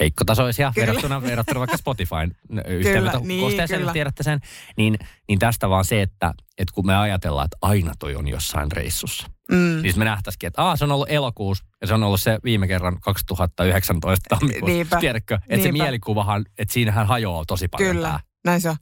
heikkotasoisia 0.00 0.72
Kyllä. 0.74 0.86
verrattuna, 0.86 1.22
verrattuna 1.22 1.60
vaikka 1.60 1.76
Spotifyn 1.76 2.34
niin, 2.48 2.62
yhteenvetokoosteeseen, 2.66 3.80
kyllä. 3.80 3.92
tiedätte 3.92 4.22
sen. 4.22 4.40
Niin, 4.76 4.98
niin 5.28 5.38
tästä 5.38 5.68
vaan 5.68 5.84
se, 5.84 6.02
että, 6.02 6.34
että 6.58 6.72
kun 6.74 6.86
me 6.86 6.96
ajatellaan, 6.96 7.44
että 7.44 7.56
aina 7.62 7.92
toi 7.98 8.16
on 8.16 8.28
jossain 8.28 8.72
reissussa, 8.72 9.26
Mm. 9.50 9.82
niin 9.82 9.98
me 9.98 10.04
nähtäisikin, 10.04 10.46
että 10.46 10.62
Aa, 10.62 10.76
se 10.76 10.84
on 10.84 10.92
ollut 10.92 11.10
elokuussa 11.10 11.64
ja 11.80 11.86
se 11.86 11.94
on 11.94 12.02
ollut 12.02 12.20
se 12.20 12.38
viime 12.44 12.68
kerran 12.68 13.00
2019 13.00 14.28
tammikuussa. 14.28 14.66
Niinpä. 14.66 14.96
Tiedätkö, 15.00 15.34
että 15.34 15.56
se 15.56 15.72
Niinpä. 15.72 15.82
mielikuvahan, 15.84 16.44
että 16.58 16.72
siinähän 16.74 17.06
hajoaa 17.06 17.44
tosi 17.44 17.68
paljon 17.68 17.94
Kyllä, 17.96 18.08
tää. 18.08 18.20
näin 18.44 18.60
se 18.60 18.70
on. 18.70 18.76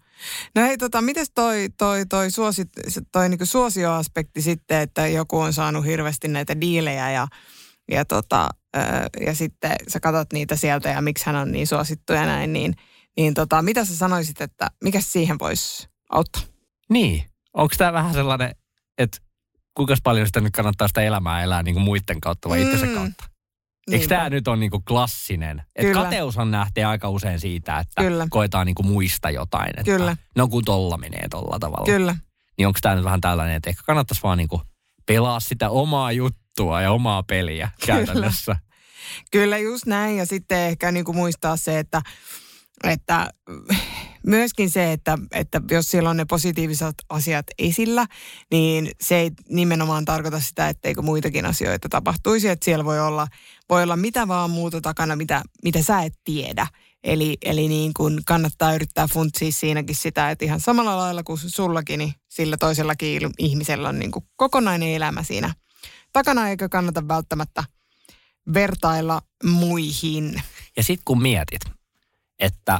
No 0.54 0.62
hei, 0.62 0.78
tota, 0.78 1.02
mites 1.02 1.30
toi, 1.34 1.68
toi, 1.78 2.06
toi, 2.06 2.30
suosit, 2.30 2.68
se- 2.88 3.00
toi 3.12 3.28
niinku 3.28 3.46
suosioaspekti 3.46 4.42
sitten, 4.42 4.80
että 4.80 5.06
joku 5.06 5.38
on 5.40 5.52
saanut 5.52 5.84
hirveästi 5.84 6.28
näitä 6.28 6.60
diilejä 6.60 7.10
ja, 7.10 7.26
ja, 7.90 8.04
tota, 8.04 8.48
ja 9.26 9.34
sitten 9.34 9.76
sä 9.88 10.00
katsot 10.00 10.32
niitä 10.32 10.56
sieltä 10.56 10.88
ja 10.88 11.02
miksi 11.02 11.26
hän 11.26 11.36
on 11.36 11.52
niin 11.52 11.66
suosittu 11.66 12.12
ja 12.12 12.26
näin, 12.26 12.52
niin, 12.52 12.74
niin 13.16 13.34
tota, 13.34 13.62
mitä 13.62 13.84
sä 13.84 13.96
sanoisit, 13.96 14.40
että 14.40 14.70
mikä 14.84 15.00
siihen 15.00 15.38
voisi 15.38 15.88
auttaa? 16.10 16.42
Niin, 16.90 17.24
onko 17.54 17.74
tämä 17.78 17.92
vähän 17.92 18.12
sellainen, 18.14 18.54
että 18.98 19.18
kuinka 19.74 19.94
paljon 20.02 20.26
sitä 20.26 20.40
nyt 20.40 20.52
kannattaa 20.52 20.88
sitä 20.88 21.00
elämää 21.02 21.42
elää 21.42 21.62
niin 21.62 21.74
kuin 21.74 21.84
muiden 21.84 22.20
kautta 22.20 22.48
vai 22.48 22.62
itsensä 22.62 22.86
Mm. 22.86 22.94
kautta? 22.94 23.24
Eikö 23.90 23.98
Niinpä. 23.98 24.14
tämä 24.16 24.30
nyt 24.30 24.48
ole 24.48 24.56
niin 24.56 24.70
kuin 24.70 24.84
klassinen? 24.84 25.62
Et 25.76 25.86
Kyllä. 25.86 26.02
kateushan 26.02 26.50
nähtee 26.50 26.84
aika 26.84 27.08
usein 27.08 27.40
siitä, 27.40 27.78
että 27.78 28.02
Kyllä. 28.02 28.26
koetaan 28.30 28.66
niin 28.66 28.74
kuin 28.74 28.86
muista 28.86 29.30
jotain. 29.30 29.70
Että 29.70 29.82
Kyllä. 29.84 30.16
No 30.36 30.48
kun 30.48 30.64
tolla 30.64 30.96
menee 30.96 31.28
tolla 31.30 31.58
tavalla. 31.58 31.84
Kyllä, 31.86 32.16
Niin 32.58 32.66
onko 32.66 32.78
tämä 32.82 32.94
nyt 32.94 33.04
vähän 33.04 33.20
tällainen, 33.20 33.56
että 33.56 33.70
ehkä 33.70 33.82
kannattaisi 33.86 34.22
vaan 34.22 34.38
niin 34.38 34.48
kuin 34.48 34.62
pelaa 35.06 35.40
sitä 35.40 35.70
omaa 35.70 36.12
juttua 36.12 36.38
ja 36.82 36.92
omaa 36.92 37.22
peliä 37.22 37.70
käytännössä. 37.86 38.56
Kyllä 39.30 39.58
just 39.58 39.86
näin 39.86 40.16
ja 40.16 40.26
sitten 40.26 40.58
ehkä 40.58 40.92
niin 40.92 41.04
kuin 41.04 41.16
muistaa 41.16 41.56
se, 41.56 41.78
että, 41.78 42.02
että 42.84 43.30
myöskin 44.26 44.70
se, 44.70 44.92
että, 44.92 45.18
että 45.32 45.60
jos 45.70 45.90
siellä 45.90 46.10
on 46.10 46.16
ne 46.16 46.24
positiiviset 46.24 46.94
asiat 47.08 47.46
esillä, 47.58 48.06
niin 48.50 48.90
se 49.00 49.16
ei 49.16 49.30
nimenomaan 49.48 50.04
tarkoita 50.04 50.40
sitä, 50.40 50.68
etteikö 50.68 51.02
muitakin 51.02 51.46
asioita 51.46 51.88
tapahtuisi. 51.88 52.48
Että 52.48 52.64
siellä 52.64 52.84
voi 52.84 53.00
olla, 53.00 53.26
voi 53.68 53.82
olla 53.82 53.96
mitä 53.96 54.28
vaan 54.28 54.50
muuta 54.50 54.80
takana, 54.80 55.16
mitä, 55.16 55.42
mitä 55.64 55.82
sä 55.82 56.02
et 56.02 56.14
tiedä. 56.24 56.66
Eli, 57.04 57.36
eli 57.42 57.68
niin 57.68 57.94
kuin 57.94 58.20
kannattaa 58.26 58.74
yrittää 58.74 59.06
funtsia 59.06 59.52
siinäkin 59.52 59.96
sitä, 59.96 60.30
että 60.30 60.44
ihan 60.44 60.60
samalla 60.60 60.96
lailla 60.96 61.22
kuin 61.22 61.38
sullakin, 61.38 61.98
niin 61.98 62.12
sillä 62.28 62.56
toisellakin 62.56 63.30
ihmisellä 63.38 63.88
on 63.88 63.98
niin 63.98 64.10
kuin 64.10 64.24
kokonainen 64.36 64.88
elämä 64.88 65.22
siinä 65.22 65.54
takana, 66.12 66.48
eikä 66.48 66.68
kannata 66.68 67.08
välttämättä 67.08 67.64
vertailla 68.54 69.22
muihin. 69.44 70.42
Ja 70.76 70.82
sitten 70.82 71.02
kun 71.04 71.22
mietit, 71.22 71.60
että 72.38 72.78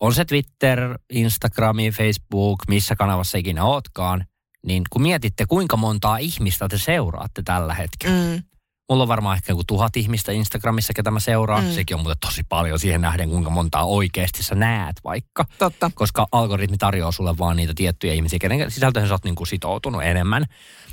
on 0.00 0.14
se 0.14 0.24
Twitter, 0.24 0.98
Instagrami, 1.10 1.90
Facebook, 1.90 2.58
missä 2.68 2.96
kanavassa 2.96 3.38
ikinä 3.38 3.64
ootkaan, 3.64 4.24
niin 4.66 4.82
kun 4.90 5.02
mietitte, 5.02 5.46
kuinka 5.46 5.76
montaa 5.76 6.18
ihmistä 6.18 6.68
te 6.68 6.78
seuraatte 6.78 7.42
tällä 7.42 7.74
hetkellä. 7.74 8.36
Mm. 8.36 8.42
Mulla 8.88 9.02
on 9.02 9.08
varmaan 9.08 9.36
ehkä 9.36 9.52
joku 9.52 9.64
tuhat 9.64 9.96
ihmistä 9.96 10.32
Instagramissa, 10.32 10.92
ketä 10.92 11.10
mä 11.10 11.20
seuraan. 11.20 11.64
Mm. 11.64 11.70
Sekin 11.70 11.94
on 11.96 12.02
muuten 12.02 12.18
tosi 12.20 12.42
paljon 12.48 12.78
siihen 12.78 13.00
nähden, 13.00 13.30
kuinka 13.30 13.50
montaa 13.50 13.84
oikeasti 13.84 14.42
sä 14.42 14.54
näet 14.54 14.96
vaikka. 15.04 15.44
Totta. 15.58 15.90
Koska 15.94 16.26
algoritmi 16.32 16.76
tarjoaa 16.78 17.12
sulle 17.12 17.38
vaan 17.38 17.56
niitä 17.56 17.72
tiettyjä 17.76 18.12
ihmisiä, 18.12 18.38
kenen 18.38 18.70
sisältöihin 18.70 19.08
sä 19.08 19.14
oot 19.14 19.24
niinku 19.24 19.46
sitoutunut 19.46 20.02
enemmän. 20.02 20.44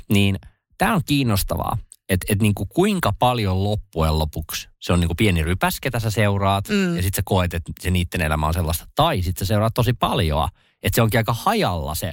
Niin 0.08 0.38
tämä 0.78 0.94
on 0.94 1.00
kiinnostavaa, 1.06 1.78
että 2.08 2.26
et 2.30 2.42
niinku 2.42 2.66
kuinka 2.66 3.12
paljon 3.18 3.64
loppujen 3.64 4.18
lopuksi 4.18 4.68
se 4.86 4.92
on 4.92 5.00
niinku 5.00 5.14
pieni 5.14 5.42
rypäs, 5.42 5.80
ketä 5.80 6.00
sä 6.00 6.10
seuraat, 6.10 6.68
mm. 6.68 6.96
ja 6.96 7.02
sitten 7.02 7.16
sä 7.16 7.22
koet, 7.24 7.54
että 7.54 7.72
se 7.80 7.90
niiden 7.90 8.20
elämä 8.20 8.46
on 8.46 8.54
sellaista. 8.54 8.86
Tai 8.94 9.22
sitten 9.22 9.46
sä 9.46 9.48
seuraat 9.48 9.74
tosi 9.74 9.92
paljon, 9.92 10.48
että 10.82 10.96
se 10.96 11.02
onkin 11.02 11.20
aika 11.20 11.32
hajalla 11.32 11.94
se 11.94 12.12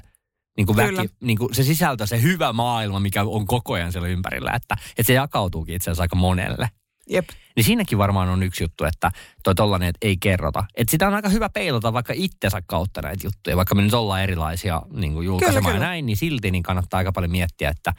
niin 0.58 0.66
kuin 0.66 0.78
väki, 0.78 1.10
niin 1.22 1.38
kuin 1.38 1.56
se 1.56 1.64
sisältö, 1.64 2.08
se 2.08 2.22
hyvä 2.22 2.54
maailma, 2.54 3.00
mikä 3.00 3.24
on 3.24 3.48
koko 3.48 3.74
ajan 3.74 3.92
siellä 3.92 4.08
ympärillä, 4.08 4.52
että, 4.52 4.76
että 4.90 5.04
se 5.04 5.14
jakautuukin 5.14 5.76
itse 5.76 5.92
asiassa 5.92 6.04
aika 6.04 6.16
monelle. 6.16 6.70
Jep. 7.10 7.30
Niin 7.56 7.64
siinäkin 7.64 7.98
varmaan 7.98 8.30
on 8.30 8.44
yksi 8.44 8.64
juttu, 8.64 8.84
että 8.84 9.12
toi 9.44 9.56
tollanen, 9.56 9.90
että 9.90 10.08
ei 10.08 10.18
kerrota. 10.18 10.64
Että 10.76 10.92
sitä 10.92 11.08
on 11.08 11.14
aika 11.14 11.30
hyvä 11.30 11.50
peilata 11.50 11.94
vaikka 11.94 12.14
itsensä 12.16 12.62
kautta 12.66 13.02
näitä 13.02 13.28
juttuja. 13.28 13.58
Vaikka 13.58 13.76
me 13.76 13.82
nyt 13.82 13.94
ollaan 13.94 14.24
erilaisia 14.24 14.82
niin 14.94 15.14
kuin 15.14 15.26
julkaisemaan 15.26 15.74
kyllä, 15.74 15.86
näin, 15.86 16.06
niin 16.06 16.18
silti 16.18 16.52
niin 16.52 16.64
kannattaa 16.64 16.98
aika 16.98 17.12
paljon 17.12 17.32
miettiä, 17.32 17.70
että 17.70 17.94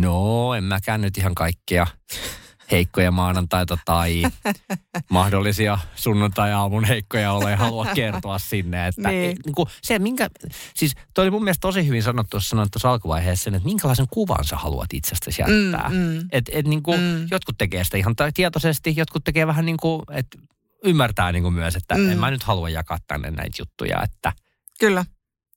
no 0.00 0.54
en 0.54 0.64
mäkään 0.64 1.00
nyt 1.00 1.18
ihan 1.18 1.34
kaikkea 1.34 1.86
heikkoja 2.70 3.10
maanantaita 3.10 3.78
tai 3.84 4.22
mahdollisia 5.10 5.78
sunnuntai-aamun 5.94 6.84
heikkoja 6.84 7.32
ole 7.32 7.56
halua 7.56 7.86
kertoa 7.94 8.38
sinne. 8.38 8.86
Että 8.86 9.08
niin. 9.08 9.36
niin 9.44 9.54
kuin 9.54 9.68
se, 9.82 9.98
minkä, 9.98 10.28
siis 10.74 10.94
toi 11.14 11.22
oli 11.22 11.30
mun 11.30 11.44
mielestä 11.44 11.60
tosi 11.60 11.86
hyvin 11.86 12.02
sanottu, 12.02 12.40
sanoit 12.40 12.70
tuossa 12.70 12.90
alkuvaiheessa, 12.90 13.50
että 13.50 13.64
minkälaisen 13.64 14.06
kuvan 14.10 14.44
sä 14.44 14.56
haluat 14.56 14.92
itsestäsi 14.92 15.42
jättää. 15.42 15.88
Mm, 15.88 15.96
mm. 15.96 16.28
Et, 16.32 16.50
et 16.52 16.66
niin 16.66 16.82
kuin, 16.82 17.00
mm. 17.00 17.26
Jotkut 17.30 17.58
tekee 17.58 17.84
sitä 17.84 17.96
ihan 17.96 18.14
tietoisesti, 18.34 18.94
jotkut 18.96 19.24
tekee 19.24 19.46
vähän 19.46 19.66
niin 19.66 19.76
kuin, 19.76 20.02
että 20.10 20.38
ymmärtää 20.84 21.32
niin 21.32 21.42
kuin 21.42 21.54
myös, 21.54 21.76
että 21.76 21.94
mm. 21.94 22.10
en 22.10 22.18
mä 22.18 22.30
nyt 22.30 22.42
halua 22.42 22.68
jakaa 22.68 22.98
tänne 23.06 23.30
näitä 23.30 23.56
juttuja, 23.58 24.02
että 24.02 24.32
Kyllä, 24.80 25.04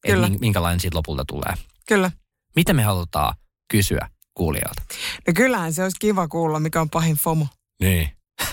kyllä. 0.05 0.29
minkälainen 0.39 0.79
siitä 0.79 0.97
lopulta 0.97 1.25
tulee. 1.27 1.53
Kyllä. 1.87 2.11
Mitä 2.55 2.73
me 2.73 2.83
halutaan 2.83 3.35
kysyä 3.67 4.09
kuulijoilta? 4.33 4.81
No 5.27 5.33
kyllähän 5.35 5.73
se 5.73 5.83
olisi 5.83 5.97
kiva 5.99 6.27
kuulla, 6.27 6.59
mikä 6.59 6.81
on 6.81 6.89
pahin 6.89 7.15
FOMO. 7.15 7.47
Niin. 7.81 8.09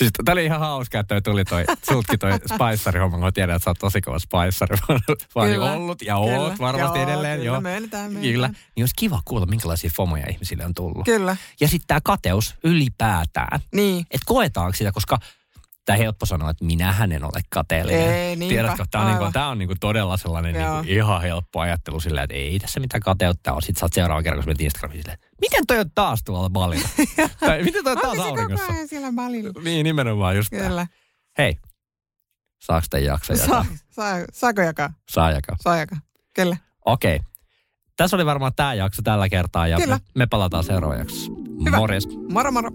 Siis 0.00 0.10
tämä 0.24 0.32
oli 0.32 0.44
ihan 0.44 0.60
hauska, 0.60 1.00
että 1.00 1.20
tuli 1.20 1.44
toi, 1.44 1.64
sultki 1.90 2.18
toi 2.18 2.32
Spicer-homma, 2.32 3.18
kun 3.18 3.32
tiedän, 3.32 3.56
että 3.56 3.64
sä 3.64 3.70
oot 3.70 3.78
tosi 3.78 4.00
kova 4.00 4.18
Spicer, 4.18 4.78
vaan 5.34 5.48
kyllä, 5.48 5.72
ollut 5.72 6.02
ja 6.02 6.14
kyllä, 6.24 6.40
oot 6.40 6.58
varmasti 6.58 6.98
joo, 6.98 7.08
edelleen. 7.08 7.38
Kyllä, 7.38 7.52
joo. 7.52 7.60
Myönnetään, 7.60 8.12
myönnetään. 8.12 8.32
Kyllä. 8.32 8.48
Niin 8.48 8.82
olisi 8.82 8.94
kiva 8.96 9.22
kuulla, 9.24 9.46
minkälaisia 9.46 9.90
FOMoja 9.96 10.26
ihmisille 10.30 10.64
on 10.64 10.74
tullut. 10.74 11.04
Kyllä. 11.04 11.36
Ja 11.60 11.68
sitten 11.68 11.86
tämä 11.86 12.00
kateus 12.04 12.54
ylipäätään. 12.64 13.60
Niin. 13.74 14.00
Että 14.10 14.24
koetaanko 14.26 14.76
sitä, 14.76 14.92
koska 14.92 15.18
tai 15.84 15.98
helppo 15.98 16.26
sanoa, 16.26 16.50
että 16.50 16.64
minähän 16.64 17.12
en 17.12 17.24
ole 17.24 17.40
kateellinen. 17.50 18.12
Ei, 18.12 18.36
niinpä, 18.36 18.54
Tiedätkö, 18.54 18.84
tämä 18.90 19.04
on, 19.04 19.10
niinku, 19.10 19.32
tämä 19.32 19.48
on 19.48 19.58
niinku 19.58 19.74
todella 19.80 20.16
sellainen 20.16 20.54
niinku 20.54 20.74
ihan 20.86 21.22
helppo 21.22 21.60
ajattelu 21.60 22.00
sillä, 22.00 22.22
että 22.22 22.36
ei 22.36 22.58
tässä 22.58 22.80
mitään 22.80 23.00
kateutta 23.00 23.52
ole. 23.52 23.62
Sitten 23.62 23.80
sä 23.80 23.84
oot 23.86 23.92
seuraavan 23.92 24.24
kerran, 24.24 24.42
kun 24.42 24.48
menet 24.48 24.60
Instagramiin 24.60 25.02
silleen, 25.02 25.18
miten 25.40 25.66
toi 25.66 25.78
on 25.78 25.90
taas 25.94 26.22
tuolla 26.24 26.50
balilla? 26.50 26.88
tai 27.40 27.62
miten 27.62 27.84
toi 27.84 27.92
on 27.92 27.98
taas 27.98 28.18
auringossa? 28.18 28.72
Siellä 28.86 29.12
balilla? 29.12 29.62
Niin, 29.64 29.84
nimenomaan 29.84 30.36
just 30.36 30.50
Kyllä. 30.50 30.68
Tämä. 30.68 30.86
Hei, 31.38 31.56
saako 32.62 32.86
tämän 32.90 33.04
jaksa 33.04 33.32
jakaa? 33.32 33.64
Saa, 33.64 33.76
saa, 33.90 34.24
saako 34.32 34.62
jakaa? 34.62 34.92
Saa 35.10 35.30
jakaa. 35.30 35.56
Saa 35.60 35.76
jakaa, 35.76 35.98
kyllä. 36.34 36.56
Okei. 36.86 37.16
Okay. 37.16 37.30
Tässä 37.96 38.16
oli 38.16 38.26
varmaan 38.26 38.52
tämä 38.56 38.74
jakso 38.74 39.02
tällä 39.02 39.28
kertaa 39.28 39.66
ja 39.66 39.78
me, 39.86 39.98
me 40.14 40.26
palataan 40.26 40.64
seuraavaksi. 40.64 41.30
Hyvä. 41.64 41.76
Morjes. 41.76 42.08
Moro 42.32 42.52
moro. 42.52 42.70